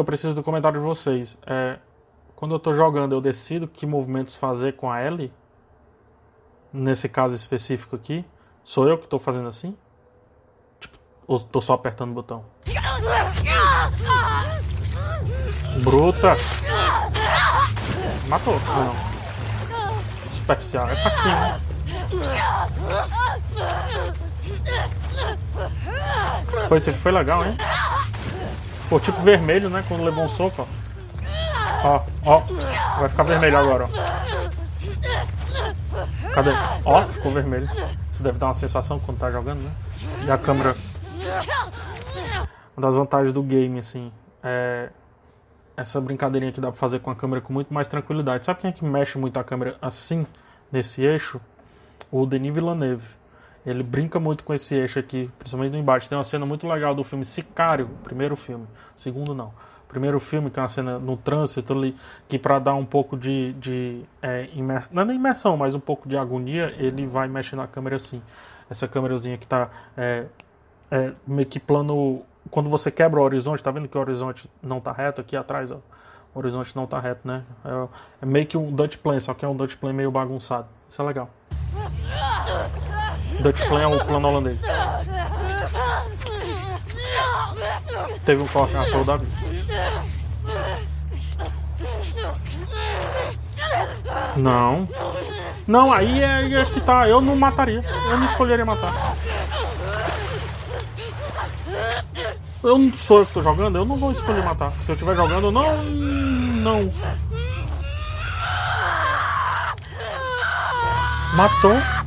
Eu 0.03 0.05
preciso 0.05 0.35
do 0.35 0.43
comentário 0.43 0.81
de 0.81 0.85
vocês. 0.85 1.39
É, 1.47 1.79
quando 2.35 2.55
eu 2.55 2.59
tô 2.59 2.75
jogando, 2.75 3.13
eu 3.13 3.21
decido 3.21 3.69
que 3.69 3.87
movimentos 3.87 4.35
fazer 4.35 4.75
com 4.75 4.91
a 4.91 5.01
L 5.01 5.33
nesse 6.73 7.09
caso 7.09 7.37
específico 7.37 7.95
aqui, 7.95 8.25
sou 8.65 8.89
eu 8.89 8.99
que 8.99 9.07
tô 9.07 9.19
fazendo 9.19 9.49
assim? 9.49 9.77
Tipo, 10.81 10.99
ou 11.27 11.39
tô 11.39 11.61
só 11.61 11.75
apertando 11.75 12.11
o 12.11 12.15
botão? 12.15 12.45
Bruta! 15.85 16.37
Matou, 18.29 18.55
não. 18.55 20.33
Superficial, 20.33 20.89
é 20.89 20.97
faquinha, 20.97 21.37
né? 21.37 21.61
Foi 26.69 26.79
isso 26.79 26.91
aqui, 26.91 26.99
foi 26.99 27.13
legal, 27.13 27.45
hein? 27.47 27.57
Pô, 28.89 29.01
tipo 29.01 29.21
vermelho, 29.23 29.71
né? 29.71 29.85
Quando 29.89 30.05
levou 30.05 30.25
um 30.25 30.29
soco, 30.29 30.63
ó. 30.63 30.67
Ó, 31.85 32.03
ó. 32.25 32.41
Vai 33.01 33.09
ficar 33.09 33.23
vermelho 33.23 33.59
agora, 33.59 33.85
ó. 33.85 33.89
Cadê? 36.35 36.51
Ó, 36.85 37.03
ficou 37.03 37.33
vermelho. 37.33 37.69
Isso 38.11 38.23
deve 38.23 38.39
dar 38.39 38.47
uma 38.47 38.55
sensação 38.55 39.01
quando 39.01 39.19
tá 39.19 39.31
jogando, 39.31 39.61
né? 39.61 39.71
E 40.27 40.31
a 40.31 40.39
câmera. 40.39 40.77
Uma 42.77 42.87
das 42.87 42.95
vantagens 42.95 43.33
do 43.33 43.43
game, 43.43 43.79
assim, 43.79 44.13
é 44.43 44.91
essa 45.77 46.01
brincadeirinha 46.01 46.53
que 46.53 46.61
dá 46.61 46.69
pra 46.69 46.79
fazer 46.79 46.99
com 47.01 47.11
a 47.11 47.15
câmera 47.15 47.41
com 47.41 47.53
muito 47.53 47.73
mais 47.73 47.89
tranquilidade. 47.89 48.45
Sabe 48.45 48.61
quem 48.61 48.71
é 48.71 48.73
que 48.73 48.85
mexe 48.85 49.19
muito 49.19 49.39
a 49.39 49.45
câmera 49.45 49.77
assim, 49.81 50.27
nesse 50.71 51.03
eixo? 51.03 51.41
O 52.11 52.27
Denis 52.27 52.53
Villeneuve. 52.53 53.07
Ele 53.65 53.83
brinca 53.83 54.19
muito 54.19 54.43
com 54.43 54.53
esse 54.53 54.75
eixo 54.75 54.99
aqui, 54.99 55.31
principalmente 55.39 55.73
no 55.73 55.79
embate. 55.79 56.09
Tem 56.09 56.19
uma 56.19 56.25
cena 56.25 56.45
muito 56.45 56.67
legal 56.67 56.95
do 56.95 57.05
filme 57.05 57.25
Sicário, 57.25 57.89
primeiro 58.03 58.35
filme. 58.35 58.67
Segundo, 58.97 59.35
não. 59.35 59.53
Primeiro 59.89 60.19
filme, 60.19 60.51
que 60.51 60.59
é 60.59 60.63
uma 60.63 60.69
cena 60.69 60.99
no 60.99 61.17
trânsito 61.17 61.73
ali, 61.73 61.95
que 62.29 62.39
para 62.39 62.59
dar 62.59 62.75
um 62.75 62.85
pouco 62.85 63.17
de, 63.17 63.53
de 63.55 64.03
é, 64.23 64.49
imersão, 64.55 64.97
não 64.97 65.03
é 65.03 65.05
nem 65.05 65.17
imersão, 65.17 65.57
mas 65.57 65.75
um 65.75 65.81
pouco 65.81 66.09
de 66.09 66.17
agonia, 66.17 66.75
ele 66.79 67.07
vai 67.07 67.29
mexer 67.29 67.57
na 67.57 67.67
câmera 67.67 67.97
assim. 67.97 68.23
Essa 68.71 68.89
câmerazinha 68.89 69.37
que 69.37 69.47
tá 69.47 69.69
é, 69.97 70.25
é, 70.91 71.13
meio 71.27 71.47
que 71.47 71.61
plano. 71.61 72.23
Quando 72.51 72.69
você 72.71 72.91
quebra 72.91 73.21
o 73.21 73.23
horizonte, 73.23 73.63
tá 73.63 73.71
vendo 73.71 73.87
que 73.87 73.97
o 73.97 74.01
horizonte 74.01 74.51
não 74.63 74.81
tá 74.81 74.93
reto 74.93 75.21
aqui 75.21 75.37
atrás, 75.37 75.71
ó. 75.71 75.79
O 76.35 76.39
horizonte 76.39 76.75
não 76.75 76.87
tá 76.87 76.99
reto, 76.99 77.29
né? 77.29 77.45
É, 77.63 77.89
é 78.23 78.27
meio 78.27 78.47
que 78.47 78.57
um 78.57 78.73
Dutch 78.73 78.97
plane, 78.97 79.21
só 79.21 79.35
que 79.35 79.45
é 79.45 79.49
um 79.49 79.55
Dutch 79.55 79.77
plane 79.77 79.95
meio 79.95 80.11
bagunçado. 80.11 80.67
Isso 80.89 81.01
é 81.01 81.05
legal. 81.05 81.29
Dutch 83.43 83.67
plane 83.67 83.85
é 83.85 83.87
o 83.89 84.05
plano 84.05 84.29
holandês. 84.29 84.61
Teve 88.25 88.43
um 88.43 88.47
corte 88.47 88.73
na 88.73 88.85
flor 88.85 89.05
da 89.05 89.17
vida. 89.17 89.33
Não. 94.37 94.89
Não, 95.67 95.93
aí 95.93 96.23
é, 96.23 96.61
é 96.61 96.65
que 96.65 96.81
tá. 96.81 97.09
Eu 97.09 97.21
não 97.21 97.35
mataria. 97.35 97.85
Eu 98.11 98.17
não 98.17 98.27
escolheria 98.27 98.65
matar. 98.65 98.93
Eu 102.63 102.79
não 102.79 102.93
sou 102.93 103.19
eu 103.19 103.27
que 103.27 103.33
tô 103.33 103.43
jogando, 103.43 103.77
eu 103.77 103.85
não 103.85 103.97
vou 103.97 104.13
escolher 104.13 104.45
matar. 104.45 104.73
Se 104.85 104.91
eu 104.91 104.95
estiver 104.95 105.17
jogando, 105.17 105.51
não. 105.51 105.83
Não. 105.83 106.93
Matou. 111.35 112.02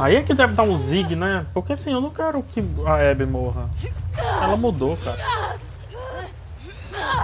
Aí 0.00 0.16
é 0.16 0.22
que 0.22 0.32
deve 0.32 0.54
dar 0.54 0.62
um 0.62 0.76
zig, 0.78 1.14
né? 1.14 1.44
Porque 1.52 1.74
assim, 1.74 1.92
eu 1.92 2.00
não 2.00 2.08
quero 2.08 2.42
que 2.42 2.64
a 2.86 3.10
Abby 3.10 3.26
morra. 3.26 3.68
Ela 4.16 4.56
mudou, 4.56 4.96
cara. 4.96 5.58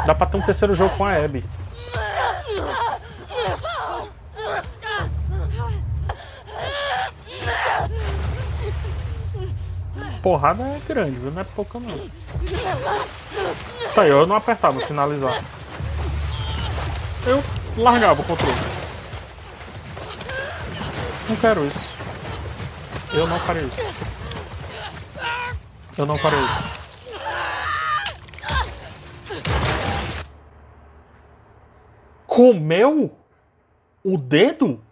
Dá 0.04 0.14
pra 0.14 0.26
ter 0.26 0.36
um 0.36 0.42
terceiro 0.42 0.74
jogo 0.74 0.94
com 0.96 1.04
a 1.06 1.14
Abby. 1.14 1.42
Porrada 10.22 10.62
é 10.62 10.80
grande, 10.86 11.18
viu? 11.18 11.30
Não 11.30 11.40
é 11.40 11.44
pouca 11.44 11.80
não. 11.80 11.98
Tá 13.94 14.02
aí, 14.02 14.10
eu 14.10 14.26
não 14.26 14.36
apertava 14.36 14.80
finalizar. 14.80 15.40
Eu 17.24 17.42
largava 17.78 18.20
o 18.20 18.24
controle. 18.24 18.54
Não 21.28 21.36
quero 21.36 21.66
isso. 21.66 21.85
Eu 23.16 23.26
não 23.26 23.40
farei 23.40 23.64
isso. 23.64 23.80
Eu 25.96 26.04
não 26.04 26.18
farei 26.18 26.38
isso. 26.38 26.76
Comeu 32.26 33.16
o 34.04 34.18
dedo? 34.18 34.84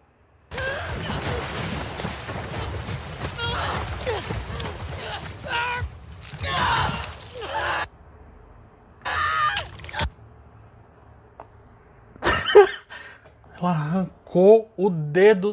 Ela 13.60 13.70
arrancou 13.70 14.72
o 14.78 14.88
dedo 14.88 15.52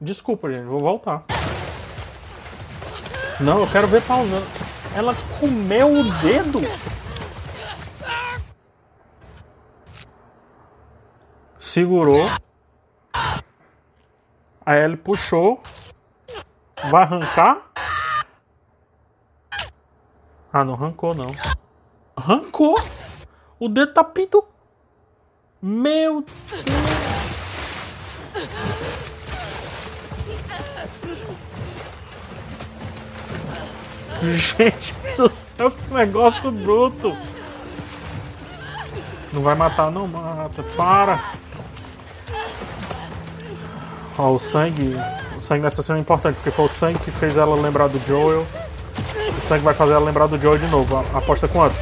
Desculpa, 0.00 0.48
gente, 0.50 0.64
vou 0.64 0.78
voltar. 0.78 1.24
Não, 3.40 3.60
eu 3.60 3.70
quero 3.70 3.86
ver 3.88 4.02
pausando. 4.02 4.46
Ela 4.94 5.14
comeu 5.40 5.92
o 5.92 6.04
dedo? 6.20 6.60
Segurou. 11.60 12.26
Aí 14.64 14.82
ele 14.84 14.96
puxou. 14.96 15.60
Vai 16.90 17.02
arrancar? 17.02 17.68
Ah, 20.52 20.64
não 20.64 20.74
arrancou 20.74 21.14
não. 21.14 21.28
Arrancou! 22.16 22.74
O 23.58 23.68
dedo 23.68 23.92
tá 23.92 24.02
pinto. 24.02 24.44
Meu 25.60 26.22
Deus! 26.22 26.64
Gente 34.22 34.94
do 35.16 35.30
céu, 35.30 35.70
que 35.70 35.94
negócio 35.94 36.50
bruto. 36.50 37.16
Não 39.32 39.42
vai 39.42 39.54
matar, 39.54 39.90
não 39.90 40.08
mata. 40.08 40.62
Para. 40.76 41.32
Ó, 44.16 44.32
o 44.32 44.38
sangue. 44.38 44.96
O 45.36 45.40
sangue 45.40 45.62
nessa 45.62 45.82
cena 45.82 45.98
é 45.98 46.00
importante, 46.00 46.36
porque 46.36 46.50
foi 46.50 46.64
o 46.64 46.68
sangue 46.68 46.98
que 46.98 47.10
fez 47.10 47.36
ela 47.36 47.54
lembrar 47.54 47.88
do 47.88 48.00
Joel. 48.06 48.44
O 49.36 49.48
sangue 49.48 49.62
vai 49.62 49.74
fazer 49.74 49.92
ela 49.92 50.04
lembrar 50.04 50.26
do 50.26 50.38
Joel 50.38 50.58
de 50.58 50.66
novo. 50.66 50.96
Aposta 51.14 51.46
quanto? 51.46 51.76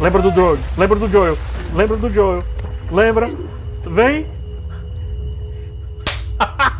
Lembra 0.00 0.22
do 0.22 0.32
Joel. 0.32 0.58
Lembra 0.78 0.98
do 0.98 1.08
Joel. 1.08 1.38
Lembra 1.74 1.96
do 1.96 2.12
Joel. 2.12 2.44
Lembra? 2.90 3.30
Vem. 3.84 4.26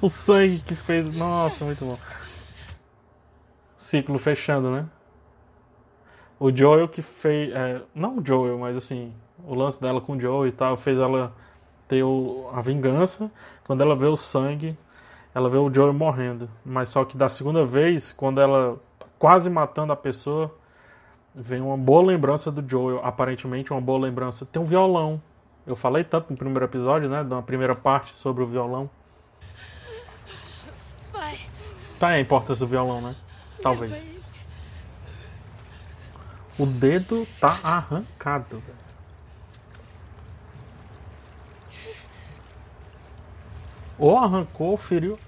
o 0.00 0.08
sangue 0.08 0.58
que 0.60 0.74
fez. 0.74 1.16
Nossa, 1.16 1.64
muito 1.64 1.84
bom. 1.84 1.98
Ciclo 3.76 4.18
fechando, 4.18 4.70
né? 4.70 4.86
O 6.38 6.54
Joel 6.54 6.88
que 6.88 7.02
fez. 7.02 7.52
É, 7.54 7.82
não 7.94 8.18
o 8.18 8.26
Joel, 8.26 8.58
mas 8.58 8.76
assim, 8.76 9.12
o 9.44 9.54
lance 9.54 9.80
dela 9.80 10.00
com 10.00 10.16
o 10.16 10.20
Joel 10.20 10.46
e 10.46 10.52
tal, 10.52 10.76
fez 10.76 10.98
ela 10.98 11.34
ter 11.86 12.02
o, 12.02 12.50
a 12.52 12.60
vingança. 12.60 13.30
Quando 13.66 13.82
ela 13.82 13.96
vê 13.96 14.06
o 14.06 14.16
sangue, 14.16 14.76
ela 15.34 15.48
vê 15.48 15.56
o 15.56 15.72
Joel 15.72 15.92
morrendo. 15.92 16.48
Mas 16.64 16.90
só 16.90 17.04
que 17.04 17.16
da 17.16 17.28
segunda 17.28 17.64
vez, 17.64 18.12
quando 18.12 18.40
ela 18.40 18.78
tá 18.98 19.06
quase 19.18 19.50
matando 19.50 19.92
a 19.92 19.96
pessoa, 19.96 20.54
vem 21.34 21.60
uma 21.60 21.76
boa 21.76 22.04
lembrança 22.04 22.52
do 22.52 22.68
Joel. 22.68 23.00
Aparentemente, 23.04 23.72
uma 23.72 23.80
boa 23.80 23.98
lembrança. 23.98 24.46
Tem 24.46 24.60
um 24.60 24.66
violão. 24.66 25.20
Eu 25.66 25.76
falei 25.76 26.04
tanto 26.04 26.30
no 26.30 26.36
primeiro 26.36 26.64
episódio, 26.64 27.08
né? 27.08 27.22
Na 27.22 27.42
primeira 27.42 27.74
parte 27.74 28.16
sobre 28.16 28.42
o 28.42 28.46
violão. 28.46 28.88
Tá 31.98 32.08
aí 32.08 32.18
a 32.18 32.20
importância 32.20 32.64
do 32.64 32.70
violão, 32.70 33.00
né? 33.00 33.16
Talvez. 33.60 33.92
O 36.58 36.66
dedo 36.66 37.26
tá 37.40 37.58
arrancado. 37.62 38.62
Ou 43.98 44.16
arrancou 44.16 44.70
ou 44.70 44.76
feriu. 44.76 45.18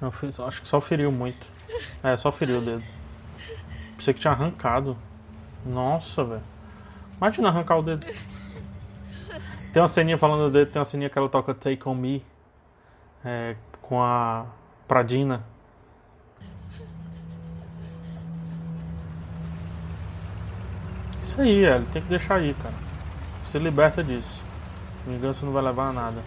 Não, 0.00 0.12
acho 0.46 0.62
que 0.62 0.68
só 0.68 0.80
feriu 0.80 1.12
muito. 1.12 1.46
É, 2.02 2.16
só 2.16 2.32
feriu 2.32 2.58
o 2.58 2.60
dedo. 2.60 2.82
Pensei 3.96 4.12
que 4.12 4.20
tinha 4.20 4.32
arrancado. 4.32 4.98
Nossa, 5.64 6.24
velho. 6.24 6.42
Imagina 7.16 7.48
arrancar 7.48 7.78
o 7.78 7.82
dedo. 7.82 8.04
Tem 9.72 9.80
uma 9.80 9.88
ceninha 9.88 10.18
falando 10.18 10.46
do 10.46 10.50
dedo, 10.50 10.72
tem 10.72 10.80
uma 10.80 10.84
ceninha 10.84 11.08
que 11.08 11.16
ela 11.16 11.28
toca 11.28 11.54
Take 11.54 11.88
On 11.88 11.94
Me. 11.94 12.24
é, 13.24 13.56
com 13.80 14.02
a 14.02 14.46
Pradina. 14.92 15.42
Isso 21.22 21.40
aí, 21.40 21.64
Ellie, 21.64 21.86
tem 21.94 22.02
que 22.02 22.08
deixar 22.10 22.34
aí, 22.34 22.52
cara. 22.62 22.74
Se 23.46 23.58
liberta 23.58 24.04
disso. 24.04 24.44
Vingança 25.06 25.46
não 25.46 25.52
vai 25.54 25.62
levar 25.62 25.88
a 25.88 25.92
nada. 25.94 26.22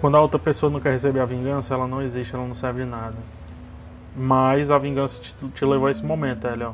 Quando 0.00 0.16
a 0.16 0.20
outra 0.22 0.38
pessoa 0.38 0.72
não 0.72 0.80
quer 0.80 0.92
receber 0.92 1.20
a 1.20 1.26
vingança, 1.26 1.74
ela 1.74 1.86
não 1.86 2.00
existe, 2.00 2.34
ela 2.34 2.46
não 2.46 2.54
serve 2.54 2.84
de 2.84 2.88
nada. 2.88 3.18
Mas 4.16 4.70
a 4.70 4.78
vingança 4.78 5.20
te, 5.20 5.34
te 5.50 5.62
levou 5.62 5.88
a 5.88 5.90
esse 5.90 6.06
momento, 6.06 6.46
Ellie, 6.46 6.64
ó. 6.64 6.72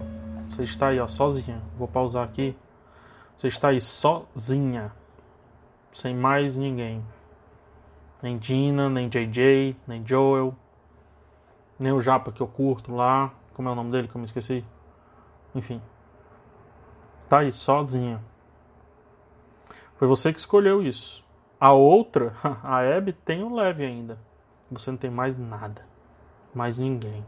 Você 0.48 0.62
está 0.62 0.90
aí, 0.90 1.00
ó, 1.00 1.08
sozinha. 1.08 1.60
Vou 1.76 1.88
pausar 1.88 2.22
aqui. 2.22 2.56
Você 3.36 3.48
está 3.48 3.70
aí 3.70 3.80
sozinha. 3.80 4.92
Sem 5.92 6.14
mais 6.14 6.54
ninguém. 6.54 7.04
Nem 8.22 8.38
Dina, 8.38 8.88
nem 8.88 9.08
JJ, 9.08 9.76
nem 9.86 10.06
Joel. 10.06 10.54
Nem 11.78 11.92
o 11.92 12.00
Japa 12.00 12.30
que 12.30 12.40
eu 12.40 12.46
curto 12.46 12.94
lá. 12.94 13.32
Como 13.54 13.68
é 13.68 13.72
o 13.72 13.74
nome 13.74 13.90
dele 13.90 14.06
que 14.06 14.14
eu 14.14 14.20
me 14.20 14.24
esqueci? 14.24 14.64
Enfim. 15.54 15.82
Tá 17.28 17.40
aí, 17.40 17.50
sozinha. 17.50 18.22
Foi 19.96 20.06
você 20.06 20.32
que 20.32 20.38
escolheu 20.38 20.82
isso. 20.82 21.24
A 21.58 21.72
outra, 21.72 22.34
a 22.62 22.78
Abby, 22.78 23.12
tem 23.12 23.42
o 23.42 23.54
leve 23.54 23.84
ainda. 23.84 24.18
Você 24.70 24.90
não 24.90 24.98
tem 24.98 25.10
mais 25.10 25.36
nada. 25.36 25.84
Mais 26.54 26.78
ninguém. 26.78 27.24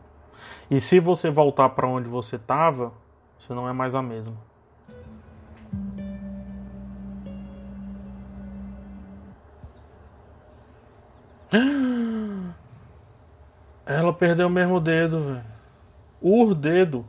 E 0.71 0.81
se 0.81 1.01
você 1.01 1.31
voltar 1.31 1.71
para 1.71 1.89
onde 1.89 2.09
você 2.09 2.39
tava, 2.39 2.93
você 3.39 3.53
não 3.53 3.69
é 3.69 3.73
mais 3.73 3.95
a 3.95 4.03
mesma. 4.03 4.37
Ela 13.87 14.13
perdeu 14.13 14.47
o 14.49 14.51
mesmo 14.51 14.81
dedo, 14.81 15.23
velho. 15.25 15.45
O 16.21 16.55
dedo. 16.55 17.05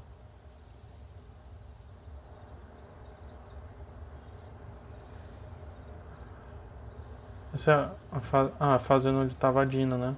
Essa 7.54 7.72
é 7.72 8.18
a, 8.18 8.20
fa 8.20 8.52
ah, 8.60 8.76
a 8.76 8.80
fazenda 8.80 9.20
onde 9.20 9.34
tava 9.36 9.62
a 9.62 9.66
Dina, 9.66 9.98
né? 9.98 10.16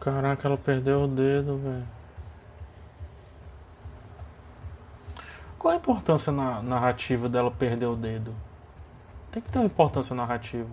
Caraca, 0.00 0.48
ela 0.48 0.56
perdeu 0.56 1.02
o 1.04 1.06
dedo, 1.06 1.58
velho. 1.58 1.86
Qual 5.58 5.74
a 5.74 5.76
importância 5.76 6.32
na 6.32 6.60
narrativa 6.62 7.28
dela 7.28 7.50
perder 7.50 7.86
o 7.86 7.94
dedo? 7.94 8.34
Tem 9.32 9.42
que 9.42 9.50
ter 9.50 9.58
uma 9.58 9.64
importância 9.64 10.14
narrativa. 10.14 10.70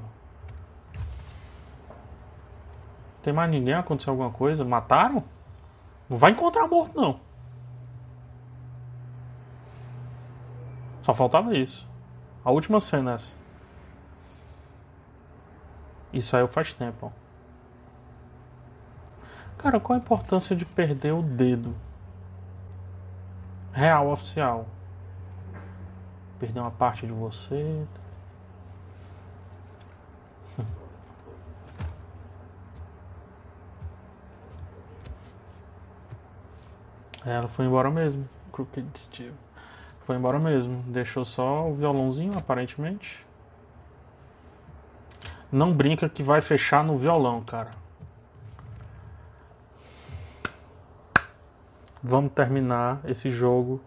Tem 3.23 3.31
mais 3.31 3.49
ninguém? 3.49 3.73
Aconteceu 3.73 4.11
alguma 4.11 4.31
coisa? 4.31 4.65
Mataram? 4.65 5.23
Não 6.09 6.17
vai 6.17 6.31
encontrar 6.31 6.67
morto, 6.67 6.99
não. 6.99 7.19
Só 11.01 11.13
faltava 11.13 11.55
isso. 11.55 11.87
A 12.43 12.51
última 12.51 12.81
cena 12.81 13.11
é 13.11 13.15
essa. 13.15 13.33
E 16.11 16.21
saiu 16.21 16.47
faz 16.47 16.73
tempo. 16.73 17.07
ó. 17.07 17.19
Cara, 19.57 19.79
qual 19.79 19.97
a 19.97 20.01
importância 20.01 20.55
de 20.55 20.65
perder 20.65 21.13
o 21.13 21.21
dedo? 21.21 21.75
Real 23.71 24.09
oficial. 24.09 24.65
Perder 26.39 26.59
uma 26.59 26.71
parte 26.71 27.05
de 27.05 27.11
você. 27.13 27.85
É, 37.25 37.33
Ela 37.33 37.47
foi 37.47 37.65
embora 37.65 37.89
mesmo. 37.91 38.27
Crooked 38.51 38.87
Steel. 38.97 39.33
Foi 40.05 40.15
embora 40.15 40.39
mesmo. 40.39 40.81
Deixou 40.87 41.23
só 41.25 41.69
o 41.69 41.75
violãozinho, 41.75 42.37
aparentemente. 42.37 43.25
Não 45.51 45.73
brinca 45.73 46.07
que 46.07 46.23
vai 46.23 46.41
fechar 46.41 46.83
no 46.83 46.97
violão, 46.97 47.41
cara. 47.41 47.71
Vamos 52.01 52.31
terminar 52.31 53.01
esse 53.03 53.29
jogo 53.29 53.81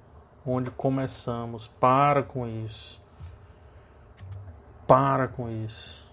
onde 0.44 0.70
começamos. 0.70 1.66
Para 1.66 2.22
com 2.22 2.46
isso. 2.46 3.00
Para 4.86 5.28
com 5.28 5.48
isso. 5.48 6.11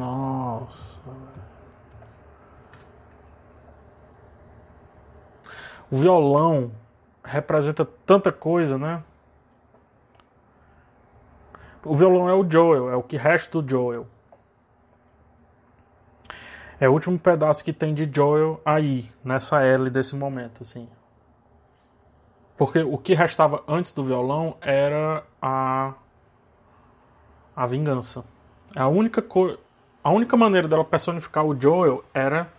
Nossa. 0.00 0.98
O 5.90 5.96
violão 5.98 6.72
representa 7.22 7.84
tanta 7.84 8.32
coisa, 8.32 8.78
né? 8.78 9.04
O 11.84 11.94
violão 11.94 12.30
é 12.30 12.32
o 12.32 12.50
Joel, 12.50 12.90
é 12.90 12.96
o 12.96 13.02
que 13.02 13.18
resta 13.18 13.60
do 13.60 13.68
Joel. 13.68 14.06
É 16.80 16.88
o 16.88 16.92
último 16.92 17.18
pedaço 17.18 17.62
que 17.62 17.72
tem 17.72 17.92
de 17.92 18.10
Joel 18.10 18.58
aí, 18.64 19.12
nessa 19.22 19.62
L 19.62 19.90
desse 19.90 20.16
momento, 20.16 20.62
assim. 20.62 20.88
Porque 22.56 22.78
o 22.78 22.96
que 22.96 23.12
restava 23.12 23.62
antes 23.68 23.92
do 23.92 24.02
violão 24.02 24.56
era 24.62 25.26
a 25.42 25.92
a 27.54 27.66
vingança. 27.66 28.24
A 28.74 28.88
única 28.88 29.20
co... 29.20 29.58
a 30.02 30.10
única 30.10 30.36
maneira 30.36 30.66
dela 30.66 30.84
personificar 30.84 31.44
o 31.44 31.58
Joel 31.58 32.04
era 32.14 32.50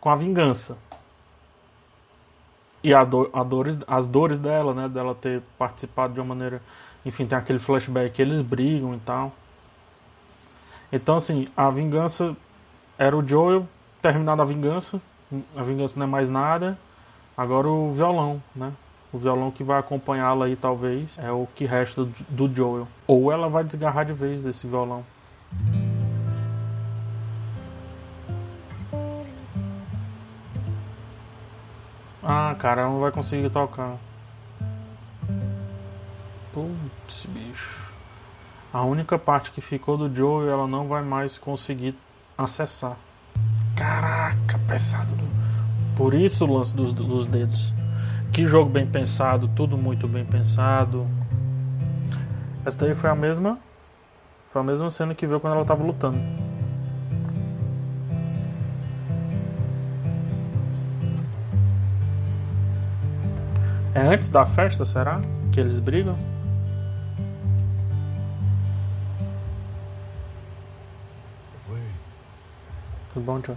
com 0.00 0.10
a 0.10 0.16
vingança. 0.16 0.76
E 2.82 2.94
a 2.94 3.04
do... 3.04 3.30
a 3.32 3.42
dores... 3.42 3.78
as 3.86 4.06
dores 4.06 4.38
dela, 4.38 4.74
né, 4.74 4.88
dela 4.88 5.14
ter 5.14 5.42
participado 5.58 6.14
de 6.14 6.20
uma 6.20 6.34
maneira, 6.34 6.62
enfim, 7.04 7.26
tem 7.26 7.36
aquele 7.36 7.58
flashback 7.58 8.14
que 8.14 8.22
eles 8.22 8.42
brigam 8.42 8.94
e 8.94 8.98
tal. 8.98 9.32
Então 10.92 11.16
assim, 11.16 11.48
a 11.56 11.70
vingança 11.70 12.36
era 12.98 13.16
o 13.16 13.26
Joel 13.26 13.66
terminado 14.00 14.40
a 14.40 14.44
vingança, 14.44 15.00
a 15.56 15.62
vingança 15.62 15.98
não 15.98 16.06
é 16.06 16.08
mais 16.08 16.28
nada. 16.28 16.78
Agora 17.36 17.68
o 17.68 17.92
violão, 17.92 18.42
né? 18.54 18.72
O 19.12 19.18
violão 19.18 19.50
que 19.50 19.62
vai 19.62 19.78
acompanhá-la 19.78 20.46
aí, 20.46 20.56
talvez, 20.56 21.18
é 21.18 21.30
o 21.30 21.46
que 21.54 21.64
resta 21.64 22.06
do 22.28 22.54
Joel. 22.54 22.88
Ou 23.06 23.30
ela 23.30 23.48
vai 23.48 23.62
desgarrar 23.64 24.04
de 24.04 24.12
vez 24.12 24.42
desse 24.42 24.66
violão. 24.66 25.04
Ah, 32.28 32.56
cara, 32.58 32.86
não 32.86 32.98
vai 32.98 33.12
conseguir 33.12 33.48
tocar. 33.50 33.94
Putz, 36.52 37.24
bicho. 37.26 37.80
A 38.72 38.82
única 38.82 39.16
parte 39.16 39.52
que 39.52 39.60
ficou 39.60 39.96
do 39.96 40.12
Joel, 40.12 40.50
ela 40.50 40.66
não 40.66 40.88
vai 40.88 41.04
mais 41.04 41.38
conseguir 41.38 41.96
acessar. 42.36 42.96
Caraca, 43.76 44.58
pesado. 44.66 45.14
Por 45.96 46.14
isso 46.14 46.44
o 46.44 46.52
lance 46.52 46.74
dos, 46.74 46.92
dos 46.92 47.26
dedos. 47.26 47.72
Que 48.32 48.44
jogo 48.44 48.68
bem 48.68 48.88
pensado, 48.88 49.46
tudo 49.54 49.78
muito 49.78 50.08
bem 50.08 50.24
pensado. 50.24 51.06
Essa 52.64 52.78
daí 52.78 52.96
foi 52.96 53.08
a 53.08 53.14
mesma. 53.14 53.56
Foi 54.52 54.62
a 54.62 54.64
mesma 54.64 54.90
cena 54.90 55.14
que 55.14 55.28
viu 55.28 55.38
quando 55.38 55.54
ela 55.54 55.64
tava 55.64 55.84
lutando. 55.84 56.18
É 63.96 64.00
antes 64.00 64.28
da 64.28 64.44
festa, 64.44 64.84
será? 64.84 65.22
Que 65.50 65.58
eles 65.58 65.80
brigam? 65.80 66.18
Tudo 73.14 73.24
bom, 73.24 73.40
Joe? 73.42 73.56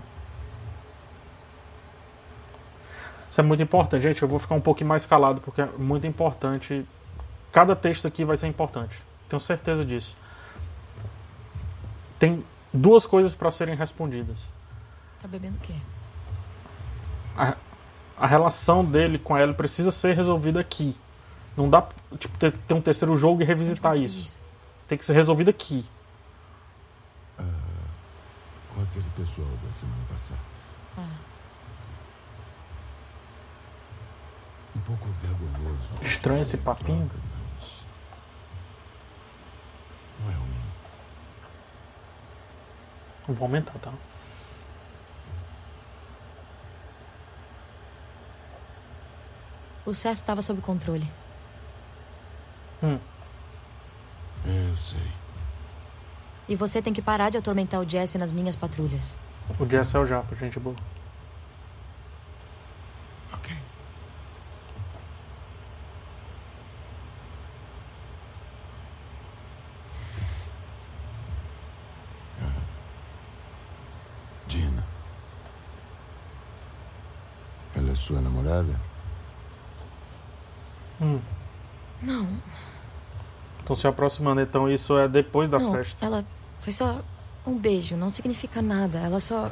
Isso 3.29 3.41
é 3.41 3.43
muito 3.43 3.61
importante, 3.61 4.01
gente. 4.01 4.21
Eu 4.21 4.29
vou 4.29 4.39
ficar 4.39 4.55
um 4.55 4.61
pouquinho 4.61 4.87
mais 4.87 5.05
calado 5.05 5.41
porque 5.41 5.61
é 5.61 5.65
muito 5.77 6.07
importante. 6.07 6.85
Cada 7.51 7.75
texto 7.75 8.07
aqui 8.07 8.23
vai 8.23 8.37
ser 8.37 8.47
importante. 8.47 8.97
Tenho 9.27 9.41
certeza 9.41 9.83
disso. 9.83 10.15
Tem 12.17 12.45
duas 12.73 13.05
coisas 13.05 13.35
para 13.35 13.51
serem 13.51 13.75
respondidas. 13.75 14.39
Tá 15.21 15.27
bebendo 15.27 15.57
o 15.57 15.59
quê? 15.59 15.75
A, 17.35 17.57
a 18.19 18.27
relação 18.27 18.83
dele 18.83 19.17
com 19.17 19.35
ela 19.37 19.53
precisa 19.53 19.91
ser 19.91 20.15
resolvida 20.15 20.59
aqui. 20.59 20.95
Não 21.55 21.69
dá 21.69 21.87
tipo, 22.17 22.37
ter, 22.37 22.51
ter 22.51 22.73
um 22.73 22.81
terceiro 22.81 23.15
jogo 23.15 23.41
e 23.41 23.45
revisitar 23.45 23.97
isso. 23.97 24.23
conseguiu 24.23 24.39
tem 24.89 24.97
que 24.97 25.05
ser 25.05 25.13
resolvido 25.13 25.49
aqui. 25.49 25.85
Com 28.73 28.81
aquele 28.81 29.09
pessoal 29.15 29.47
da 29.63 29.71
semana 29.71 30.01
passada. 30.09 30.39
Um 34.75 34.79
pouco 34.81 35.07
vergonhoso. 35.21 35.89
Estranho 36.01 36.41
esse 36.41 36.57
papinho. 36.57 37.09
Não 40.21 40.31
é 40.31 40.33
ruim. 40.33 40.49
Vou 43.27 43.45
aumentar, 43.45 43.77
tá? 43.79 43.93
O 49.89 49.95
Seth 49.95 50.19
estava 50.19 50.39
sob 50.39 50.61
controle. 50.61 51.11
Hum. 52.83 52.99
Eu 54.45 54.77
sei. 54.77 55.11
E 56.47 56.55
você 56.55 56.79
tem 56.79 56.93
que 56.93 57.01
parar 57.01 57.31
de 57.31 57.39
atormentar 57.39 57.79
o 57.81 57.89
Jesse 57.89 58.15
nas 58.15 58.31
minhas 58.31 58.55
patrulhas. 58.55 59.17
O 59.59 59.65
Jess 59.67 59.95
é 59.95 59.99
o 59.99 60.05
Japa, 60.05 60.35
gente 60.35 60.59
boa. 60.59 60.75
Ok. 63.33 63.57
Ah. 72.43 72.61
Gina. 74.47 74.83
Ela 77.75 77.89
é 77.89 77.95
sua 77.95 78.21
namorada? 78.21 78.79
Hum. 81.01 81.21
Não, 82.01 82.27
Estão 83.59 83.68
se 83.79 83.87
aproximando, 83.87 84.41
então 84.41 84.69
isso 84.69 84.97
é 84.97 85.07
depois 85.07 85.49
da 85.49 85.59
não. 85.59 85.71
festa. 85.73 86.05
Ela 86.05 86.25
foi 86.59 86.73
só 86.73 87.01
um 87.45 87.57
beijo, 87.57 87.95
não 87.95 88.09
significa 88.09 88.61
nada. 88.61 88.99
Ela 88.99 89.19
só. 89.19 89.51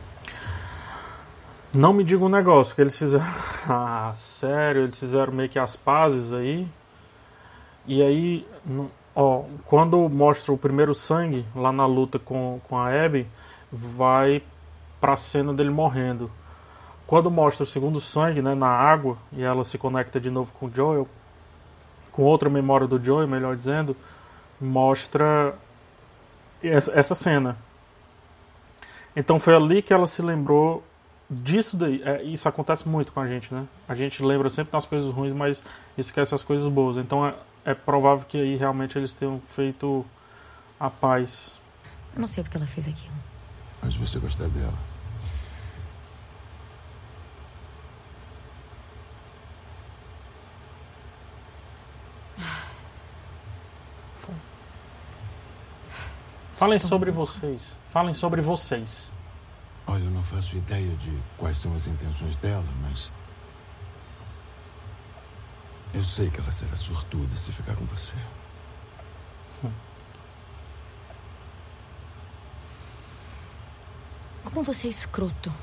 Não 1.76 1.94
me 1.94 2.04
diga 2.04 2.24
um 2.24 2.30
negócio 2.30 2.76
que 2.76 2.82
eles 2.82 2.98
fizeram. 2.98 3.26
Ah, 3.70 4.14
sério, 4.16 4.84
eles 4.84 4.98
fizeram 4.98 5.34
meio 5.34 5.50
que 5.50 5.60
as 5.60 5.76
pazes 5.76 6.32
aí. 6.32 6.66
E 7.86 8.02
aí, 8.02 8.48
ó, 9.14 9.44
quando 9.66 10.08
mostra 10.08 10.54
o 10.54 10.58
primeiro 10.58 10.96
sangue 10.96 11.46
lá 11.54 11.70
na 11.70 11.86
luta 11.86 12.18
com, 12.18 12.62
com 12.70 12.78
a 12.78 12.88
Abby, 12.88 13.28
vai 13.70 14.42
pra 15.02 15.18
cena 15.18 15.54
dele 15.54 15.70
morrendo. 15.70 16.32
Quando 17.06 17.30
mostra 17.30 17.64
o 17.64 17.68
segundo 17.68 18.00
sangue, 18.00 18.42
né, 18.42 18.56
na 18.56 18.68
água, 18.68 19.18
e 19.32 19.44
ela 19.44 19.64
se 19.64 19.78
conecta 19.78 20.20
de 20.20 20.30
novo 20.30 20.52
com 20.58 20.68
o 20.68 20.72
Joel, 20.74 21.08
com 22.12 22.24
outra 22.24 22.50
memória 22.50 22.88
do 22.88 23.02
Joel, 23.02 23.28
melhor 23.28 23.56
dizendo, 23.56 23.96
mostra 24.60 25.56
essa, 26.62 27.16
cena. 27.16 27.58
Então 29.16 29.40
foi 29.40 29.56
ali 29.56 29.82
que 29.82 29.94
ela 29.94 30.08
se 30.08 30.22
lembrou 30.22 30.84
disso 31.30 31.78
daí. 31.78 32.02
É, 32.04 32.24
isso 32.24 32.48
acontece 32.48 32.88
muito 32.88 33.12
com 33.12 33.20
a 33.20 33.28
gente, 33.28 33.54
né? 33.54 33.68
A 33.88 33.96
gente 33.96 34.24
lembra 34.24 34.50
sempre 34.50 34.72
das 34.72 34.86
coisas 34.86 35.12
ruins, 35.14 35.34
mas 35.34 35.64
esquece 35.98 36.34
as 36.34 36.44
coisas 36.44 36.68
boas. 36.68 36.98
Então 36.98 37.26
é, 37.26 37.36
é 37.66 37.74
provável 37.74 38.26
que 38.28 38.38
aí 38.38 38.56
realmente 38.56 38.98
eles 38.98 39.14
tenham 39.14 39.42
feito 39.56 40.06
a 40.80 40.90
paz. 40.90 41.54
Eu 42.14 42.22
não 42.22 42.28
sei 42.28 42.44
porque 42.44 42.58
ela 42.58 42.68
fez 42.68 42.88
aquilo. 42.88 43.14
Mas 43.82 43.96
você 43.96 44.20
gosta 44.20 44.48
dela. 44.48 44.97
Falem 56.58 56.80
sobre 56.80 57.12
vocês. 57.12 57.76
Falem 57.92 58.16
sobre 58.16 58.42
vocês. 58.42 59.12
Olha, 59.86 60.04
eu 60.04 60.10
não 60.10 60.24
faço 60.24 60.58
ideia 60.58 60.96
de 60.96 61.16
quais 61.38 61.56
são 61.56 61.72
as 61.76 61.86
intenções 61.86 62.36
dela, 62.38 62.66
mas. 62.82 63.12
Eu 65.94 66.04
sei 66.04 66.32
que 66.32 66.40
ela 66.40 66.52
será 66.52 66.76
sortuda 66.76 67.36
se 67.36 67.52
ficar 67.52 67.76
com 67.76 67.86
você. 67.86 68.16
Como 74.44 74.64
você 74.64 74.88
é 74.88 74.90
escroto. 74.90 75.54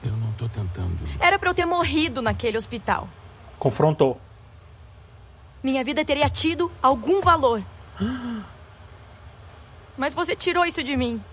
Eu 0.00 0.12
não 0.12 0.30
tô 0.34 0.48
tentando. 0.48 0.96
Era 1.18 1.40
pra 1.40 1.50
eu 1.50 1.54
ter 1.54 1.66
morrido 1.66 2.22
naquele 2.22 2.56
hospital. 2.56 3.08
Confrontou. 3.58 4.20
Minha 5.64 5.82
vida 5.82 6.04
teria 6.04 6.28
tido 6.28 6.70
algum 6.82 7.22
valor. 7.22 7.62
Mas 9.96 10.12
você 10.12 10.36
tirou 10.36 10.66
isso 10.66 10.82
de 10.82 10.94
mim. 10.94 11.24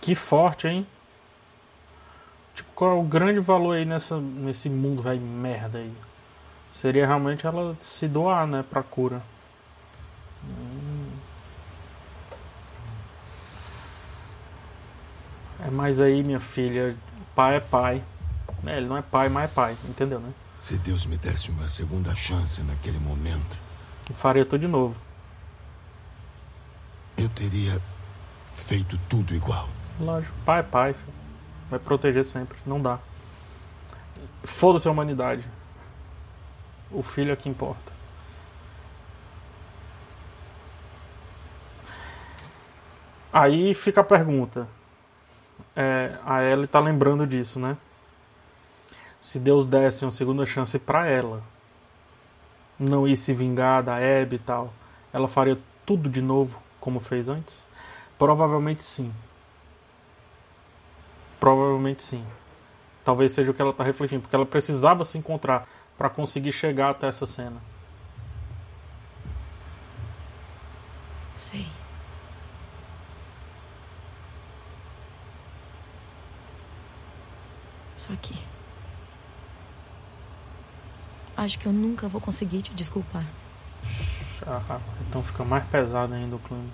Que 0.00 0.14
forte, 0.14 0.66
hein? 0.66 0.86
Tipo, 2.54 2.70
qual 2.74 2.96
é 2.96 3.00
o 3.00 3.02
grande 3.02 3.38
valor 3.38 3.76
aí 3.76 3.84
nessa, 3.84 4.18
nesse 4.18 4.70
mundo, 4.70 5.02
velho, 5.02 5.20
merda 5.20 5.76
aí? 5.76 5.92
Seria 6.72 7.06
realmente 7.06 7.46
ela 7.46 7.76
se 7.80 8.08
doar, 8.08 8.46
né, 8.46 8.64
pra 8.68 8.82
cura. 8.82 9.22
Hum. 10.42 10.91
É, 15.64 15.70
mas 15.70 16.00
aí, 16.00 16.22
minha 16.22 16.40
filha, 16.40 16.96
pai 17.34 17.56
é 17.56 17.60
pai. 17.60 18.02
É, 18.66 18.76
ele 18.76 18.86
não 18.86 18.96
é 18.96 19.02
pai, 19.02 19.28
mas 19.28 19.50
é 19.50 19.54
pai, 19.54 19.76
entendeu, 19.88 20.20
né? 20.20 20.32
Se 20.60 20.76
Deus 20.78 21.06
me 21.06 21.16
desse 21.16 21.50
uma 21.50 21.66
segunda 21.66 22.14
chance 22.14 22.62
naquele 22.62 22.98
momento, 22.98 23.56
Eu 24.08 24.14
faria 24.16 24.44
tudo 24.44 24.60
de 24.60 24.68
novo. 24.68 24.94
eu 27.16 27.28
teria 27.28 27.80
feito 28.56 28.98
tudo 29.08 29.34
igual. 29.34 29.68
Lógico, 30.00 30.32
pai 30.44 30.60
é 30.60 30.62
pai, 30.62 30.92
filho. 30.94 31.12
vai 31.70 31.78
proteger 31.78 32.24
sempre, 32.24 32.56
não 32.66 32.80
dá. 32.80 32.98
Foda-se 34.44 34.88
a 34.88 34.90
humanidade. 34.90 35.44
O 36.90 37.02
filho 37.02 37.32
é 37.32 37.36
que 37.36 37.48
importa. 37.48 37.92
Aí 43.32 43.74
fica 43.74 44.00
a 44.00 44.04
pergunta. 44.04 44.68
É, 45.74 46.18
a 46.24 46.42
Ellie 46.42 46.66
tá 46.66 46.80
lembrando 46.80 47.26
disso, 47.26 47.58
né? 47.58 47.76
Se 49.20 49.38
Deus 49.38 49.64
desse 49.66 50.04
uma 50.04 50.10
segunda 50.10 50.44
chance 50.44 50.78
pra 50.78 51.06
ela, 51.06 51.42
não 52.78 53.06
ir 53.06 53.16
se 53.16 53.32
vingar 53.32 53.82
da 53.82 53.96
Abby 53.96 54.36
e 54.36 54.38
tal, 54.38 54.72
ela 55.12 55.28
faria 55.28 55.58
tudo 55.86 56.10
de 56.10 56.20
novo 56.20 56.60
como 56.80 57.00
fez 57.00 57.28
antes? 57.28 57.64
Provavelmente 58.18 58.82
sim. 58.82 59.12
Provavelmente 61.38 62.02
sim. 62.02 62.24
Talvez 63.04 63.32
seja 63.32 63.50
o 63.50 63.54
que 63.54 63.62
ela 63.62 63.70
está 63.70 63.84
refletindo, 63.84 64.22
porque 64.22 64.36
ela 64.36 64.46
precisava 64.46 65.04
se 65.04 65.18
encontrar 65.18 65.66
para 65.96 66.10
conseguir 66.10 66.52
chegar 66.52 66.90
até 66.90 67.06
essa 67.08 67.26
cena. 67.26 67.60
Sei. 71.34 71.66
Que. 78.16 78.34
Acho 81.36 81.58
que 81.58 81.66
eu 81.66 81.72
nunca 81.72 82.08
vou 82.08 82.20
conseguir 82.20 82.62
te 82.62 82.74
desculpar. 82.74 83.24
Ah, 84.46 84.80
então 85.08 85.22
fica 85.22 85.44
mais 85.44 85.64
pesado 85.66 86.14
ainda 86.14 86.36
o 86.36 86.38
clima. 86.38 86.68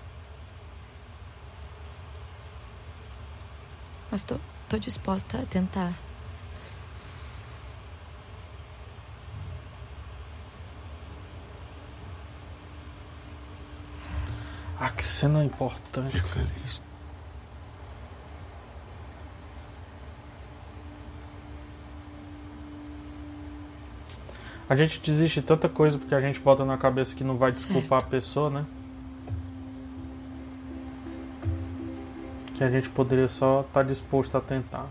Mas 4.10 4.22
tô, 4.22 4.38
tô 4.68 4.78
disposta 4.78 5.38
a 5.38 5.46
tentar. 5.46 5.92
Ah, 14.80 14.90
que 14.90 15.04
cena 15.04 15.44
importante. 15.44 16.12
Fico 16.12 16.28
feliz. 16.28 16.82
A 24.68 24.76
gente 24.76 25.00
desiste 25.00 25.40
de 25.40 25.46
tanta 25.46 25.68
coisa 25.68 25.98
porque 25.98 26.14
a 26.14 26.20
gente 26.20 26.38
bota 26.40 26.64
na 26.64 26.76
cabeça 26.76 27.14
que 27.14 27.24
não 27.24 27.38
vai 27.38 27.50
desculpar 27.50 28.00
a 28.02 28.04
pessoa, 28.04 28.50
né? 28.50 28.66
Que 32.54 32.62
a 32.62 32.70
gente 32.70 32.90
poderia 32.90 33.28
só 33.28 33.62
estar 33.62 33.82
disposto 33.82 34.36
a 34.36 34.40
tentar. 34.40 34.86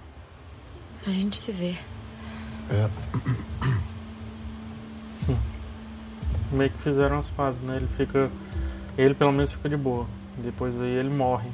A 1.05 1.11
gente 1.11 1.37
se 1.37 1.51
vê. 1.51 1.75
É, 2.69 2.89
Meio 6.51 6.71
que 6.71 6.77
fizeram 6.79 7.19
as 7.19 7.29
pazes, 7.29 7.61
né? 7.61 7.75
Ele 7.75 7.87
fica. 7.87 8.31
Ele 8.97 9.13
pelo 9.13 9.31
menos 9.31 9.51
fica 9.51 9.69
de 9.69 9.77
boa. 9.77 10.07
Depois 10.37 10.73
aí 10.81 10.89
ele 10.89 11.09
morre. 11.09 11.51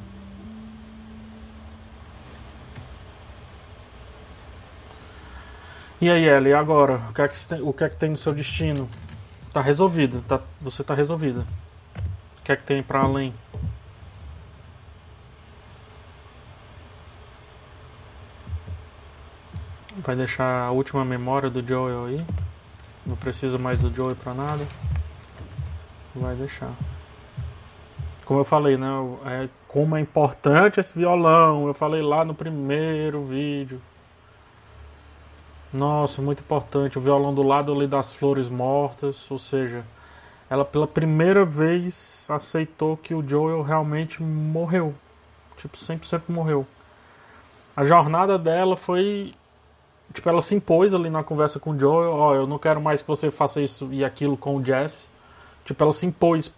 E 6.03 6.09
aí, 6.09 6.25
Ellie, 6.27 6.51
agora? 6.53 6.95
O 7.09 7.13
que, 7.13 7.21
é 7.21 7.27
que, 7.29 7.47
tem- 7.47 7.61
o 7.61 7.71
que 7.71 7.81
é 7.85 7.87
que 7.87 7.95
tem 7.95 8.09
no 8.09 8.17
seu 8.17 8.33
destino? 8.33 8.89
Tá 9.53 9.61
resolvido, 9.61 10.21
tá, 10.27 10.41
você 10.59 10.83
tá 10.83 10.93
resolvida. 10.93 11.47
O 12.39 12.43
que 12.43 12.51
é 12.51 12.57
que 12.57 12.63
tem 12.63 12.83
pra 12.83 12.99
além? 13.03 13.33
Vai 19.95 20.17
deixar 20.17 20.63
a 20.65 20.71
última 20.71 21.05
memória 21.05 21.49
do 21.49 21.65
Joel 21.65 22.07
aí? 22.07 22.25
Não 23.05 23.15
precisa 23.15 23.57
mais 23.57 23.79
do 23.79 23.89
Joel 23.89 24.17
pra 24.17 24.33
nada? 24.33 24.67
Vai 26.13 26.35
deixar. 26.35 26.73
Como 28.25 28.41
eu 28.41 28.43
falei, 28.43 28.75
né? 28.75 28.87
É, 29.25 29.49
como 29.69 29.95
é 29.95 30.01
importante 30.01 30.81
esse 30.81 30.99
violão. 30.99 31.65
Eu 31.65 31.73
falei 31.73 32.01
lá 32.01 32.25
no 32.25 32.35
primeiro 32.35 33.23
vídeo. 33.23 33.81
Nossa, 35.73 36.21
muito 36.21 36.41
importante. 36.41 36.99
O 36.99 37.01
violão 37.01 37.33
do 37.33 37.41
lado 37.41 37.73
ali 37.73 37.87
das 37.87 38.11
flores 38.11 38.47
mortas. 38.47 39.29
Ou 39.31 39.39
seja, 39.39 39.83
ela 40.49 40.63
pela 40.63 40.85
primeira 40.85 41.43
vez 41.43 42.27
aceitou 42.29 42.95
que 42.95 43.13
o 43.15 43.27
Joel 43.27 43.63
realmente 43.63 44.21
morreu. 44.21 44.93
Tipo, 45.57 45.75
100% 45.75 46.23
morreu. 46.29 46.67
A 47.75 47.83
jornada 47.85 48.37
dela 48.37 48.77
foi. 48.77 49.33
Tipo, 50.13 50.29
ela 50.29 50.43
se 50.43 50.53
impôs 50.53 50.93
ali 50.93 51.09
na 51.09 51.23
conversa 51.23 51.59
com 51.59 51.71
o 51.71 51.79
Joel. 51.79 52.11
Ó, 52.11 52.35
eu 52.35 52.45
não 52.45 52.59
quero 52.59 52.79
mais 52.79 53.01
que 53.01 53.07
você 53.07 53.31
faça 53.31 53.59
isso 53.59 53.91
e 53.91 54.05
aquilo 54.05 54.37
com 54.37 54.57
o 54.57 54.63
Jesse. 54.63 55.09
Tipo, 55.65 55.83
ela 55.83 55.93
se 55.93 56.05
impôs 56.05 56.53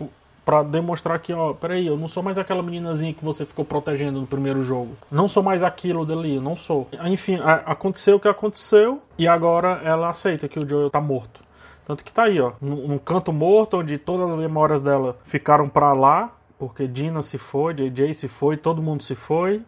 pra 0.45 0.61
demonstrar 0.61 1.17
que, 1.19 1.33
ó, 1.33 1.53
peraí, 1.53 1.87
eu 1.87 1.97
não 1.97 2.07
sou 2.07 2.21
mais 2.21 2.37
aquela 2.37 2.61
meninazinha 2.61 3.13
que 3.13 3.25
você 3.25 3.45
ficou 3.45 3.65
protegendo 3.65 4.21
no 4.21 4.27
primeiro 4.27 4.61
jogo. 4.61 4.95
Não 5.11 5.27
sou 5.27 5.41
mais 5.41 5.63
aquilo 5.63 6.05
dali, 6.05 6.39
não 6.39 6.55
sou. 6.55 6.87
Enfim, 7.05 7.39
aconteceu 7.65 8.17
o 8.17 8.19
que 8.19 8.27
aconteceu 8.27 9.01
e 9.17 9.27
agora 9.27 9.81
ela 9.83 10.09
aceita 10.09 10.47
que 10.47 10.59
o 10.59 10.69
Joel 10.69 10.91
tá 10.91 11.01
morto. 11.01 11.43
Tanto 11.83 12.03
que 12.03 12.13
tá 12.13 12.23
aí, 12.23 12.39
ó, 12.39 12.53
num, 12.61 12.97
canto 12.97 13.33
morto, 13.33 13.77
onde 13.77 13.97
todas 13.97 14.31
as 14.31 14.37
memórias 14.37 14.81
dela 14.81 15.17
ficaram 15.23 15.67
pra 15.67 15.93
lá, 15.93 16.31
porque 16.57 16.87
Dina 16.87 17.21
se 17.21 17.37
foi, 17.37 17.73
JJ 17.73 18.13
se 18.13 18.27
foi, 18.27 18.55
todo 18.55 18.81
mundo 18.81 19.03
se 19.03 19.15
foi, 19.15 19.63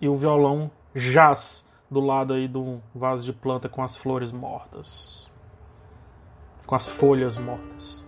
e 0.00 0.08
o 0.08 0.16
violão 0.16 0.70
jaz 0.94 1.68
do 1.90 2.00
lado 2.00 2.32
aí 2.32 2.48
de 2.48 2.56
um 2.56 2.80
vaso 2.94 3.24
de 3.24 3.32
planta 3.32 3.68
com 3.68 3.82
as 3.82 3.96
flores 3.96 4.32
mortas. 4.32 5.28
Com 6.66 6.74
as 6.74 6.88
folhas 6.88 7.36
mortas. 7.36 8.01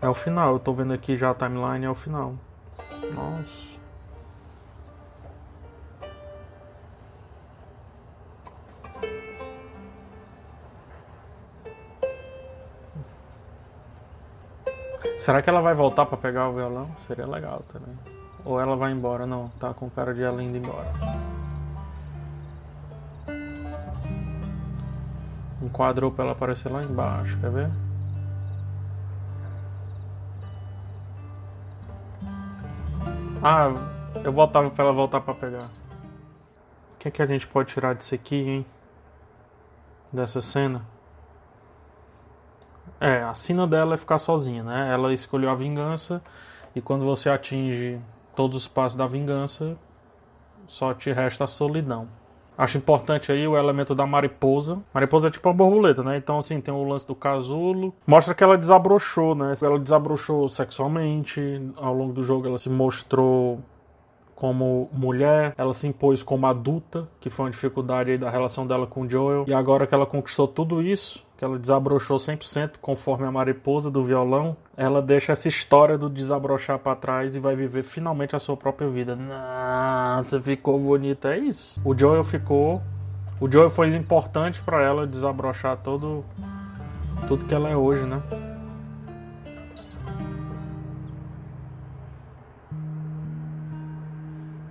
É 0.00 0.08
o 0.08 0.14
final, 0.14 0.52
eu 0.52 0.58
tô 0.58 0.72
vendo 0.72 0.92
aqui 0.92 1.16
já 1.16 1.30
a 1.30 1.34
timeline, 1.34 1.86
é 1.86 1.90
o 1.90 1.94
final. 1.94 2.34
Nossa. 3.14 3.76
Será 15.18 15.42
que 15.42 15.50
ela 15.50 15.60
vai 15.60 15.74
voltar 15.74 16.06
pra 16.06 16.16
pegar 16.16 16.48
o 16.48 16.54
violão? 16.54 16.88
Seria 16.98 17.26
legal 17.26 17.64
também. 17.72 17.98
Ou 18.44 18.60
ela 18.60 18.76
vai 18.76 18.92
embora? 18.92 19.26
Não, 19.26 19.48
tá 19.58 19.74
com 19.74 19.90
cara 19.90 20.14
de 20.14 20.22
ela 20.22 20.40
indo 20.40 20.56
embora. 20.56 20.92
Enquadrou 25.60 26.12
pra 26.12 26.22
ela 26.22 26.32
aparecer 26.32 26.70
lá 26.70 26.80
embaixo, 26.80 27.36
quer 27.40 27.50
ver? 27.50 27.85
Ah, 33.48 33.72
eu 34.24 34.32
botava 34.32 34.68
pra 34.70 34.82
ela 34.82 34.92
voltar 34.92 35.20
pra 35.20 35.32
pegar. 35.32 35.70
O 36.92 36.96
que, 36.98 37.06
é 37.06 37.10
que 37.12 37.22
a 37.22 37.26
gente 37.26 37.46
pode 37.46 37.72
tirar 37.72 37.94
disso 37.94 38.12
aqui, 38.12 38.34
hein? 38.34 38.66
Dessa 40.12 40.42
cena? 40.42 40.84
É, 43.00 43.22
a 43.22 43.32
sina 43.34 43.64
dela 43.64 43.94
é 43.94 43.98
ficar 43.98 44.18
sozinha, 44.18 44.64
né? 44.64 44.92
Ela 44.92 45.14
escolheu 45.14 45.48
a 45.48 45.54
vingança 45.54 46.20
e 46.74 46.80
quando 46.80 47.04
você 47.04 47.30
atinge 47.30 48.00
todos 48.34 48.56
os 48.56 48.66
passos 48.66 48.98
da 48.98 49.06
vingança, 49.06 49.78
só 50.66 50.92
te 50.92 51.12
resta 51.12 51.44
a 51.44 51.46
solidão. 51.46 52.08
Acho 52.56 52.78
importante 52.78 53.30
aí 53.30 53.46
o 53.46 53.56
elemento 53.56 53.94
da 53.94 54.06
mariposa. 54.06 54.78
Mariposa 54.94 55.28
é 55.28 55.30
tipo 55.30 55.48
uma 55.48 55.54
borboleta, 55.54 56.02
né? 56.02 56.16
Então, 56.16 56.38
assim, 56.38 56.60
tem 56.60 56.72
o 56.72 56.84
lance 56.84 57.06
do 57.06 57.14
casulo. 57.14 57.94
Mostra 58.06 58.34
que 58.34 58.42
ela 58.42 58.56
desabrochou, 58.56 59.34
né? 59.34 59.54
Ela 59.62 59.78
desabrochou 59.78 60.48
sexualmente. 60.48 61.40
Ao 61.76 61.92
longo 61.92 62.12
do 62.12 62.24
jogo, 62.24 62.46
ela 62.46 62.58
se 62.58 62.70
mostrou 62.70 63.60
como 64.36 64.90
mulher, 64.92 65.54
ela 65.56 65.72
se 65.72 65.88
impôs 65.88 66.22
como 66.22 66.46
adulta, 66.46 67.08
que 67.18 67.30
foi 67.30 67.46
uma 67.46 67.50
dificuldade 67.50 68.10
aí 68.10 68.18
da 68.18 68.28
relação 68.28 68.66
dela 68.66 68.86
com 68.86 69.00
o 69.00 69.10
Joel. 69.10 69.46
E 69.48 69.54
agora 69.54 69.86
que 69.86 69.94
ela 69.94 70.04
conquistou 70.04 70.46
tudo 70.46 70.82
isso, 70.82 71.24
que 71.38 71.44
ela 71.44 71.58
desabrochou 71.58 72.18
100% 72.18 72.72
conforme 72.80 73.26
a 73.26 73.32
mariposa 73.32 73.90
do 73.90 74.04
violão, 74.04 74.54
ela 74.76 75.00
deixa 75.00 75.32
essa 75.32 75.48
história 75.48 75.96
do 75.96 76.10
desabrochar 76.10 76.78
pra 76.78 76.94
trás 76.94 77.34
e 77.34 77.40
vai 77.40 77.56
viver 77.56 77.82
finalmente 77.82 78.36
a 78.36 78.38
sua 78.38 78.58
própria 78.58 78.88
vida. 78.90 79.16
Nossa, 79.16 80.38
ficou 80.38 80.78
bonita, 80.78 81.34
é 81.34 81.38
isso. 81.38 81.80
O 81.82 81.98
Joel 81.98 82.22
ficou, 82.22 82.82
o 83.40 83.50
Joel 83.50 83.70
foi 83.70 83.88
importante 83.96 84.60
pra 84.60 84.82
ela 84.82 85.06
desabrochar 85.06 85.78
todo 85.78 86.22
tudo 87.26 87.46
que 87.46 87.54
ela 87.54 87.70
é 87.70 87.76
hoje, 87.76 88.04
né? 88.04 88.20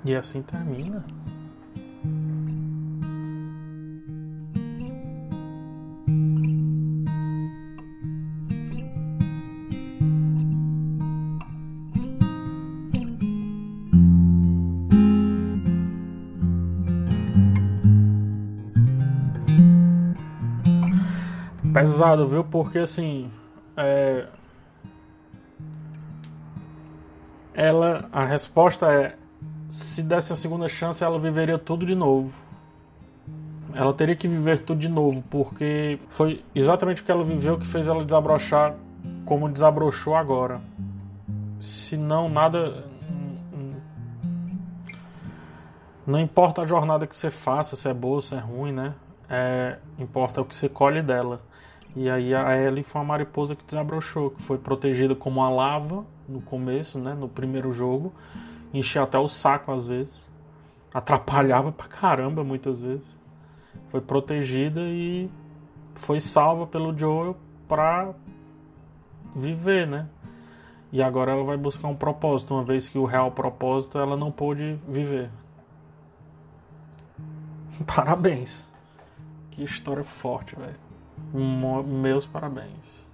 E 0.06 0.15
assim 0.15 0.44
termina. 0.44 1.04
Pesado, 21.74 22.28
viu? 22.28 22.44
Porque 22.44 22.78
assim. 22.78 23.32
É... 23.76 24.28
Ela. 27.56 28.08
A 28.12 28.24
resposta 28.24 28.86
é. 28.94 29.24
Se 29.75 30.01
desse 30.01 30.31
a 30.31 30.38
segunda 30.38 30.69
chance, 30.69 31.03
ela 31.03 31.19
viveria 31.19 31.59
tudo 31.59 31.85
de 31.85 31.95
novo. 31.95 32.31
Ela 33.73 33.93
teria 33.93 34.15
que 34.15 34.25
viver 34.25 34.61
tudo 34.61 34.79
de 34.79 34.88
novo, 34.88 35.21
porque 35.29 35.99
foi 36.11 36.45
exatamente 36.55 37.01
o 37.01 37.05
que 37.05 37.11
ela 37.11 37.25
viveu 37.25 37.59
que 37.59 37.67
fez 37.67 37.85
ela 37.85 38.05
desabrochar 38.05 38.73
como 39.25 39.49
desabrochou 39.49 40.15
agora. 40.15 40.61
Se 41.59 41.97
não, 41.97 42.29
nada. 42.29 42.85
Não 46.07 46.21
importa 46.21 46.61
a 46.61 46.65
jornada 46.65 47.05
que 47.05 47.15
você 47.15 47.29
faça, 47.29 47.75
se 47.75 47.89
é 47.89 47.93
boa, 47.93 48.21
se 48.21 48.33
é 48.33 48.39
ruim, 48.39 48.71
né? 48.71 48.93
É, 49.29 49.77
importa 49.99 50.39
o 50.39 50.45
que 50.45 50.55
você 50.55 50.69
colhe 50.69 51.01
dela. 51.01 51.41
E 51.97 52.09
aí 52.09 52.33
a 52.33 52.57
Ellie 52.57 52.83
foi 52.83 53.01
uma 53.01 53.07
mariposa 53.07 53.57
que 53.57 53.65
desabrochou, 53.65 54.29
que 54.29 54.41
foi 54.41 54.57
protegida 54.57 55.15
como 55.15 55.43
a 55.43 55.49
lava 55.49 56.05
no 56.29 56.39
começo, 56.39 56.97
né? 56.97 57.13
No 57.13 57.27
primeiro 57.27 57.73
jogo. 57.73 58.13
Enchia 58.73 59.04
até 59.04 59.17
o 59.17 59.28
saco 59.28 59.71
às 59.71 59.86
vezes. 59.86 60.25
Atrapalhava 60.93 61.71
pra 61.71 61.88
caramba 61.88 62.43
muitas 62.43 62.80
vezes. 62.80 63.19
Foi 63.89 64.01
protegida 64.01 64.82
e 64.82 65.30
foi 65.95 66.19
salva 66.19 66.67
pelo 66.67 66.97
Joel 66.97 67.38
pra 67.67 68.13
viver, 69.36 69.88
né? 69.88 70.08
E 70.91 71.01
agora 71.01 71.32
ela 71.32 71.43
vai 71.43 71.58
buscar 71.58 71.88
um 71.88 71.95
propósito, 71.95 72.54
uma 72.54 72.63
vez 72.63 72.88
que 72.88 72.97
o 72.97 73.06
real 73.06 73.32
propósito 73.32 73.97
ela 73.97 74.15
não 74.15 74.32
pôde 74.32 74.80
viver. 74.88 75.30
Parabéns. 77.86 78.69
Que 79.51 79.63
história 79.63 80.04
forte, 80.04 80.56
velho. 80.56 80.80
Meus 81.86 82.25
parabéns. 82.25 83.10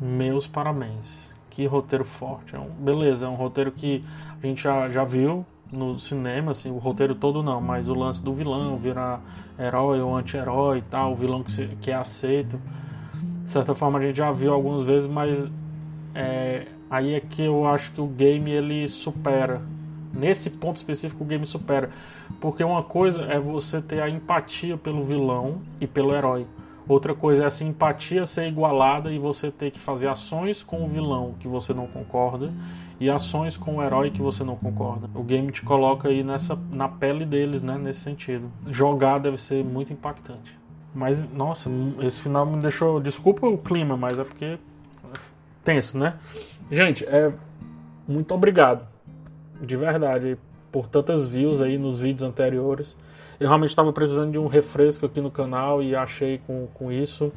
Meus 0.00 0.46
parabéns. 0.46 1.33
Que 1.54 1.66
roteiro 1.66 2.04
forte. 2.04 2.56
É 2.56 2.58
um, 2.58 2.68
beleza, 2.68 3.26
é 3.26 3.28
um 3.28 3.34
roteiro 3.36 3.70
que 3.70 4.04
a 4.42 4.46
gente 4.46 4.62
já, 4.62 4.88
já 4.88 5.04
viu 5.04 5.46
no 5.72 5.98
cinema, 6.00 6.50
assim, 6.50 6.70
o 6.70 6.78
roteiro 6.78 7.14
todo 7.14 7.42
não, 7.42 7.60
mas 7.60 7.88
o 7.88 7.94
lance 7.94 8.22
do 8.22 8.32
vilão 8.34 8.76
virar 8.76 9.20
herói 9.58 10.00
ou 10.00 10.16
anti-herói 10.16 10.78
e 10.78 10.82
tal, 10.82 11.12
o 11.12 11.16
vilão 11.16 11.42
que, 11.42 11.52
se- 11.52 11.68
que 11.80 11.90
é 11.90 11.94
aceito. 11.94 12.58
De 13.44 13.50
certa 13.50 13.74
forma 13.74 13.98
a 13.98 14.02
gente 14.02 14.16
já 14.16 14.32
viu 14.32 14.52
algumas 14.52 14.82
vezes, 14.82 15.08
mas 15.08 15.46
é, 16.14 16.66
aí 16.90 17.14
é 17.14 17.20
que 17.20 17.42
eu 17.42 17.66
acho 17.66 17.92
que 17.92 18.00
o 18.00 18.06
game 18.06 18.50
ele 18.50 18.88
supera. 18.88 19.62
Nesse 20.12 20.50
ponto 20.50 20.76
específico 20.76 21.22
o 21.24 21.26
game 21.26 21.44
supera. 21.46 21.90
Porque 22.40 22.62
uma 22.64 22.82
coisa 22.82 23.22
é 23.22 23.38
você 23.38 23.80
ter 23.80 24.00
a 24.00 24.08
empatia 24.08 24.76
pelo 24.76 25.02
vilão 25.04 25.58
e 25.80 25.86
pelo 25.86 26.14
herói. 26.14 26.46
Outra 26.86 27.14
coisa 27.14 27.44
é 27.44 27.46
a 27.46 27.50
simpatia 27.50 28.26
ser 28.26 28.46
igualada 28.46 29.10
e 29.10 29.18
você 29.18 29.50
ter 29.50 29.70
que 29.70 29.80
fazer 29.80 30.08
ações 30.08 30.62
com 30.62 30.84
o 30.84 30.86
vilão 30.86 31.34
que 31.40 31.48
você 31.48 31.72
não 31.72 31.86
concorda 31.86 32.52
e 33.00 33.08
ações 33.08 33.56
com 33.56 33.76
o 33.76 33.82
herói 33.82 34.10
que 34.10 34.20
você 34.20 34.44
não 34.44 34.54
concorda. 34.54 35.08
O 35.14 35.22
game 35.22 35.50
te 35.50 35.62
coloca 35.62 36.08
aí 36.08 36.22
nessa 36.22 36.58
na 36.70 36.88
pele 36.88 37.24
deles, 37.24 37.62
né, 37.62 37.78
nesse 37.78 38.00
sentido. 38.00 38.50
Jogar 38.66 39.18
deve 39.18 39.38
ser 39.38 39.64
muito 39.64 39.92
impactante. 39.92 40.58
Mas 40.94 41.22
nossa, 41.32 41.70
esse 42.02 42.20
final 42.20 42.44
me 42.44 42.58
deixou, 42.58 43.00
desculpa 43.00 43.46
o 43.46 43.56
clima, 43.56 43.96
mas 43.96 44.18
é 44.18 44.24
porque 44.24 44.44
é 44.44 44.58
tenso, 45.64 45.98
né? 45.98 46.18
Gente, 46.70 47.04
é 47.04 47.32
muito 48.06 48.34
obrigado. 48.34 48.86
De 49.60 49.76
verdade, 49.76 50.36
por 50.70 50.86
tantas 50.86 51.26
views 51.26 51.60
aí 51.60 51.78
nos 51.78 51.98
vídeos 51.98 52.22
anteriores. 52.22 52.96
Eu 53.38 53.48
realmente 53.48 53.70
estava 53.70 53.92
precisando 53.92 54.32
de 54.32 54.38
um 54.38 54.46
refresco 54.46 55.06
aqui 55.06 55.20
no 55.20 55.30
canal 55.30 55.82
e 55.82 55.94
achei 55.94 56.40
com, 56.46 56.66
com 56.74 56.90
isso. 56.90 57.32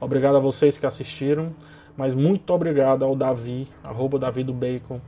Obrigado 0.00 0.36
a 0.36 0.40
vocês 0.40 0.76
que 0.76 0.86
assistiram. 0.86 1.52
Mas 1.96 2.14
muito 2.14 2.52
obrigado 2.52 3.04
ao 3.04 3.14
Davi, 3.14 3.68
arroba 3.82 4.18
Davi 4.18 4.42
do 4.42 4.52
Bacon, 4.52 5.00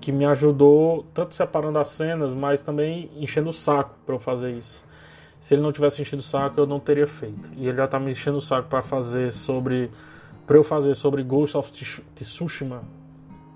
que 0.00 0.10
me 0.10 0.24
ajudou 0.24 1.06
tanto 1.14 1.34
separando 1.34 1.78
as 1.78 1.88
cenas, 1.88 2.34
mas 2.34 2.60
também 2.60 3.08
enchendo 3.16 3.50
o 3.50 3.52
saco 3.52 3.94
para 4.04 4.16
eu 4.16 4.18
fazer 4.18 4.52
isso. 4.52 4.84
Se 5.38 5.54
ele 5.54 5.62
não 5.62 5.72
tivesse 5.72 6.02
enchido 6.02 6.20
o 6.20 6.24
saco, 6.24 6.58
eu 6.58 6.66
não 6.66 6.80
teria 6.80 7.06
feito. 7.06 7.50
E 7.56 7.68
ele 7.68 7.76
já 7.76 7.86
tá 7.86 8.00
me 8.00 8.10
enchendo 8.10 8.38
o 8.38 8.40
saco 8.40 8.68
para 8.68 8.82
fazer 8.82 9.32
sobre. 9.32 9.90
para 10.44 10.56
eu 10.56 10.64
fazer 10.64 10.96
sobre 10.96 11.22
Ghost 11.22 11.56
of 11.56 11.70
Tsushima. 12.16 12.82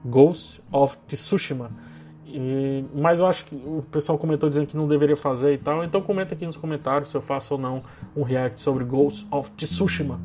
Ghost 0.05 0.63
of 0.71 0.97
Tsushima. 1.09 1.73
E, 2.33 2.85
mas 2.95 3.21
eu 3.21 3.27
acho 3.27 3.45
que 3.45 3.55
o 3.55 3.85
pessoal 3.91 4.17
comentou 4.17 4.49
dizendo 4.49 4.67
que 4.67 4.77
não 4.77 4.89
deveria 4.89 5.17
fazer 5.17 5.53
e 5.53 5.59
tal. 5.59 5.85
Então 5.85 6.01
comenta 6.01 6.35
aqui 6.35 6.47
nos 6.47 6.57
comentários 6.57 7.11
se 7.11 7.17
eu 7.17 7.21
faço 7.21 7.55
ou 7.55 7.61
não 7.61 7.83
um 8.17 8.23
react 8.23 8.61
sobre 8.61 8.85
Ghost 8.85 9.27
of 9.31 9.51
Tsushima 9.53 10.19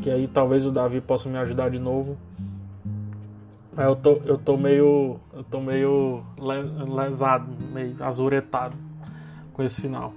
que 0.00 0.10
aí 0.10 0.26
talvez 0.26 0.64
o 0.64 0.70
Davi 0.70 1.00
possa 1.00 1.28
me 1.28 1.36
ajudar 1.38 1.70
de 1.70 1.78
novo. 1.78 2.16
Eu 3.76 3.96
tô, 3.96 4.20
eu 4.24 4.36
tô 4.36 4.56
meio. 4.56 5.20
Eu 5.32 5.44
tô 5.44 5.60
meio 5.60 6.22
lesado, 6.38 7.46
meio 7.72 7.96
azuretado 8.02 8.76
com 9.52 9.62
esse 9.62 9.80
final. 9.80 10.12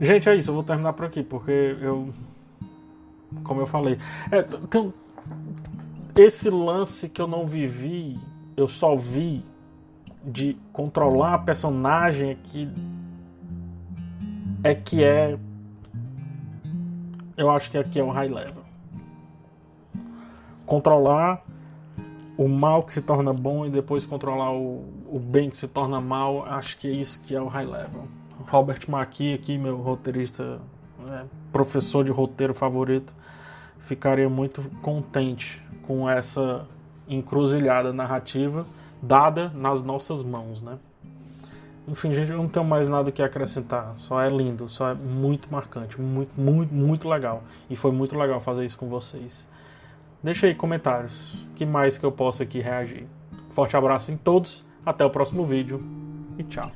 Gente, 0.00 0.28
é 0.28 0.36
isso, 0.36 0.50
eu 0.50 0.54
vou 0.54 0.64
terminar 0.64 0.92
por 0.92 1.04
aqui, 1.06 1.22
porque 1.22 1.76
eu. 1.80 2.12
Como 3.42 3.60
eu 3.60 3.66
falei. 3.66 3.98
É, 4.30 4.42
tem, 4.42 4.92
esse 6.16 6.48
lance 6.48 7.08
que 7.08 7.20
eu 7.20 7.26
não 7.26 7.46
vivi, 7.46 8.18
eu 8.56 8.66
só 8.66 8.96
vi 8.96 9.44
de 10.26 10.56
controlar 10.72 11.34
a 11.34 11.38
personagem 11.38 12.30
é 12.30 12.34
que. 12.34 12.68
É 14.62 14.74
que 14.74 15.04
é. 15.04 15.38
Eu 17.36 17.50
acho 17.50 17.70
que 17.70 17.78
aqui 17.78 17.98
é 17.98 18.02
o 18.02 18.10
high 18.10 18.28
level 18.28 18.64
controlar 20.66 21.44
o 22.36 22.48
mal 22.48 22.82
que 22.82 22.92
se 22.92 23.00
torna 23.00 23.32
bom 23.32 23.66
e 23.66 23.70
depois 23.70 24.04
controlar 24.04 24.52
o, 24.52 24.84
o 25.06 25.18
bem 25.18 25.50
que 25.50 25.58
se 25.58 25.68
torna 25.68 26.00
mal, 26.00 26.44
acho 26.46 26.76
que 26.78 26.88
é 26.88 26.92
isso 26.92 27.22
que 27.22 27.34
é 27.34 27.40
o 27.40 27.46
high 27.46 27.66
level. 27.66 28.08
Robert 28.48 28.80
McKee, 28.88 29.34
aqui, 29.34 29.56
meu 29.56 29.76
roteirista, 29.76 30.60
é, 31.08 31.24
professor 31.52 32.04
de 32.04 32.10
roteiro 32.10 32.52
favorito, 32.52 33.12
ficaria 33.78 34.28
muito 34.28 34.62
contente 34.82 35.62
com 35.86 36.08
essa 36.10 36.66
encruzilhada 37.08 37.92
narrativa 37.92 38.66
dada 39.06 39.50
nas 39.54 39.82
nossas 39.82 40.22
mãos, 40.22 40.62
né? 40.62 40.78
Enfim, 41.86 42.14
gente, 42.14 42.30
eu 42.30 42.38
não 42.38 42.48
tenho 42.48 42.64
mais 42.64 42.88
nada 42.88 43.12
que 43.12 43.22
acrescentar. 43.22 43.92
Só 43.96 44.20
é 44.20 44.28
lindo, 44.28 44.68
só 44.70 44.90
é 44.90 44.94
muito 44.94 45.52
marcante, 45.52 46.00
muito, 46.00 46.32
muito, 46.40 46.72
muito 46.72 47.08
legal. 47.08 47.42
E 47.68 47.76
foi 47.76 47.92
muito 47.92 48.16
legal 48.16 48.40
fazer 48.40 48.64
isso 48.64 48.78
com 48.78 48.88
vocês. 48.88 49.46
Deixa 50.22 50.46
aí 50.46 50.54
comentários. 50.54 51.46
que 51.54 51.66
mais 51.66 51.98
que 51.98 52.06
eu 52.06 52.12
posso 52.12 52.42
aqui 52.42 52.60
reagir? 52.60 53.06
Forte 53.50 53.76
abraço 53.76 54.10
em 54.10 54.16
todos. 54.16 54.64
Até 54.84 55.04
o 55.04 55.10
próximo 55.10 55.44
vídeo. 55.44 55.82
E 56.38 56.42
tchau. 56.42 56.70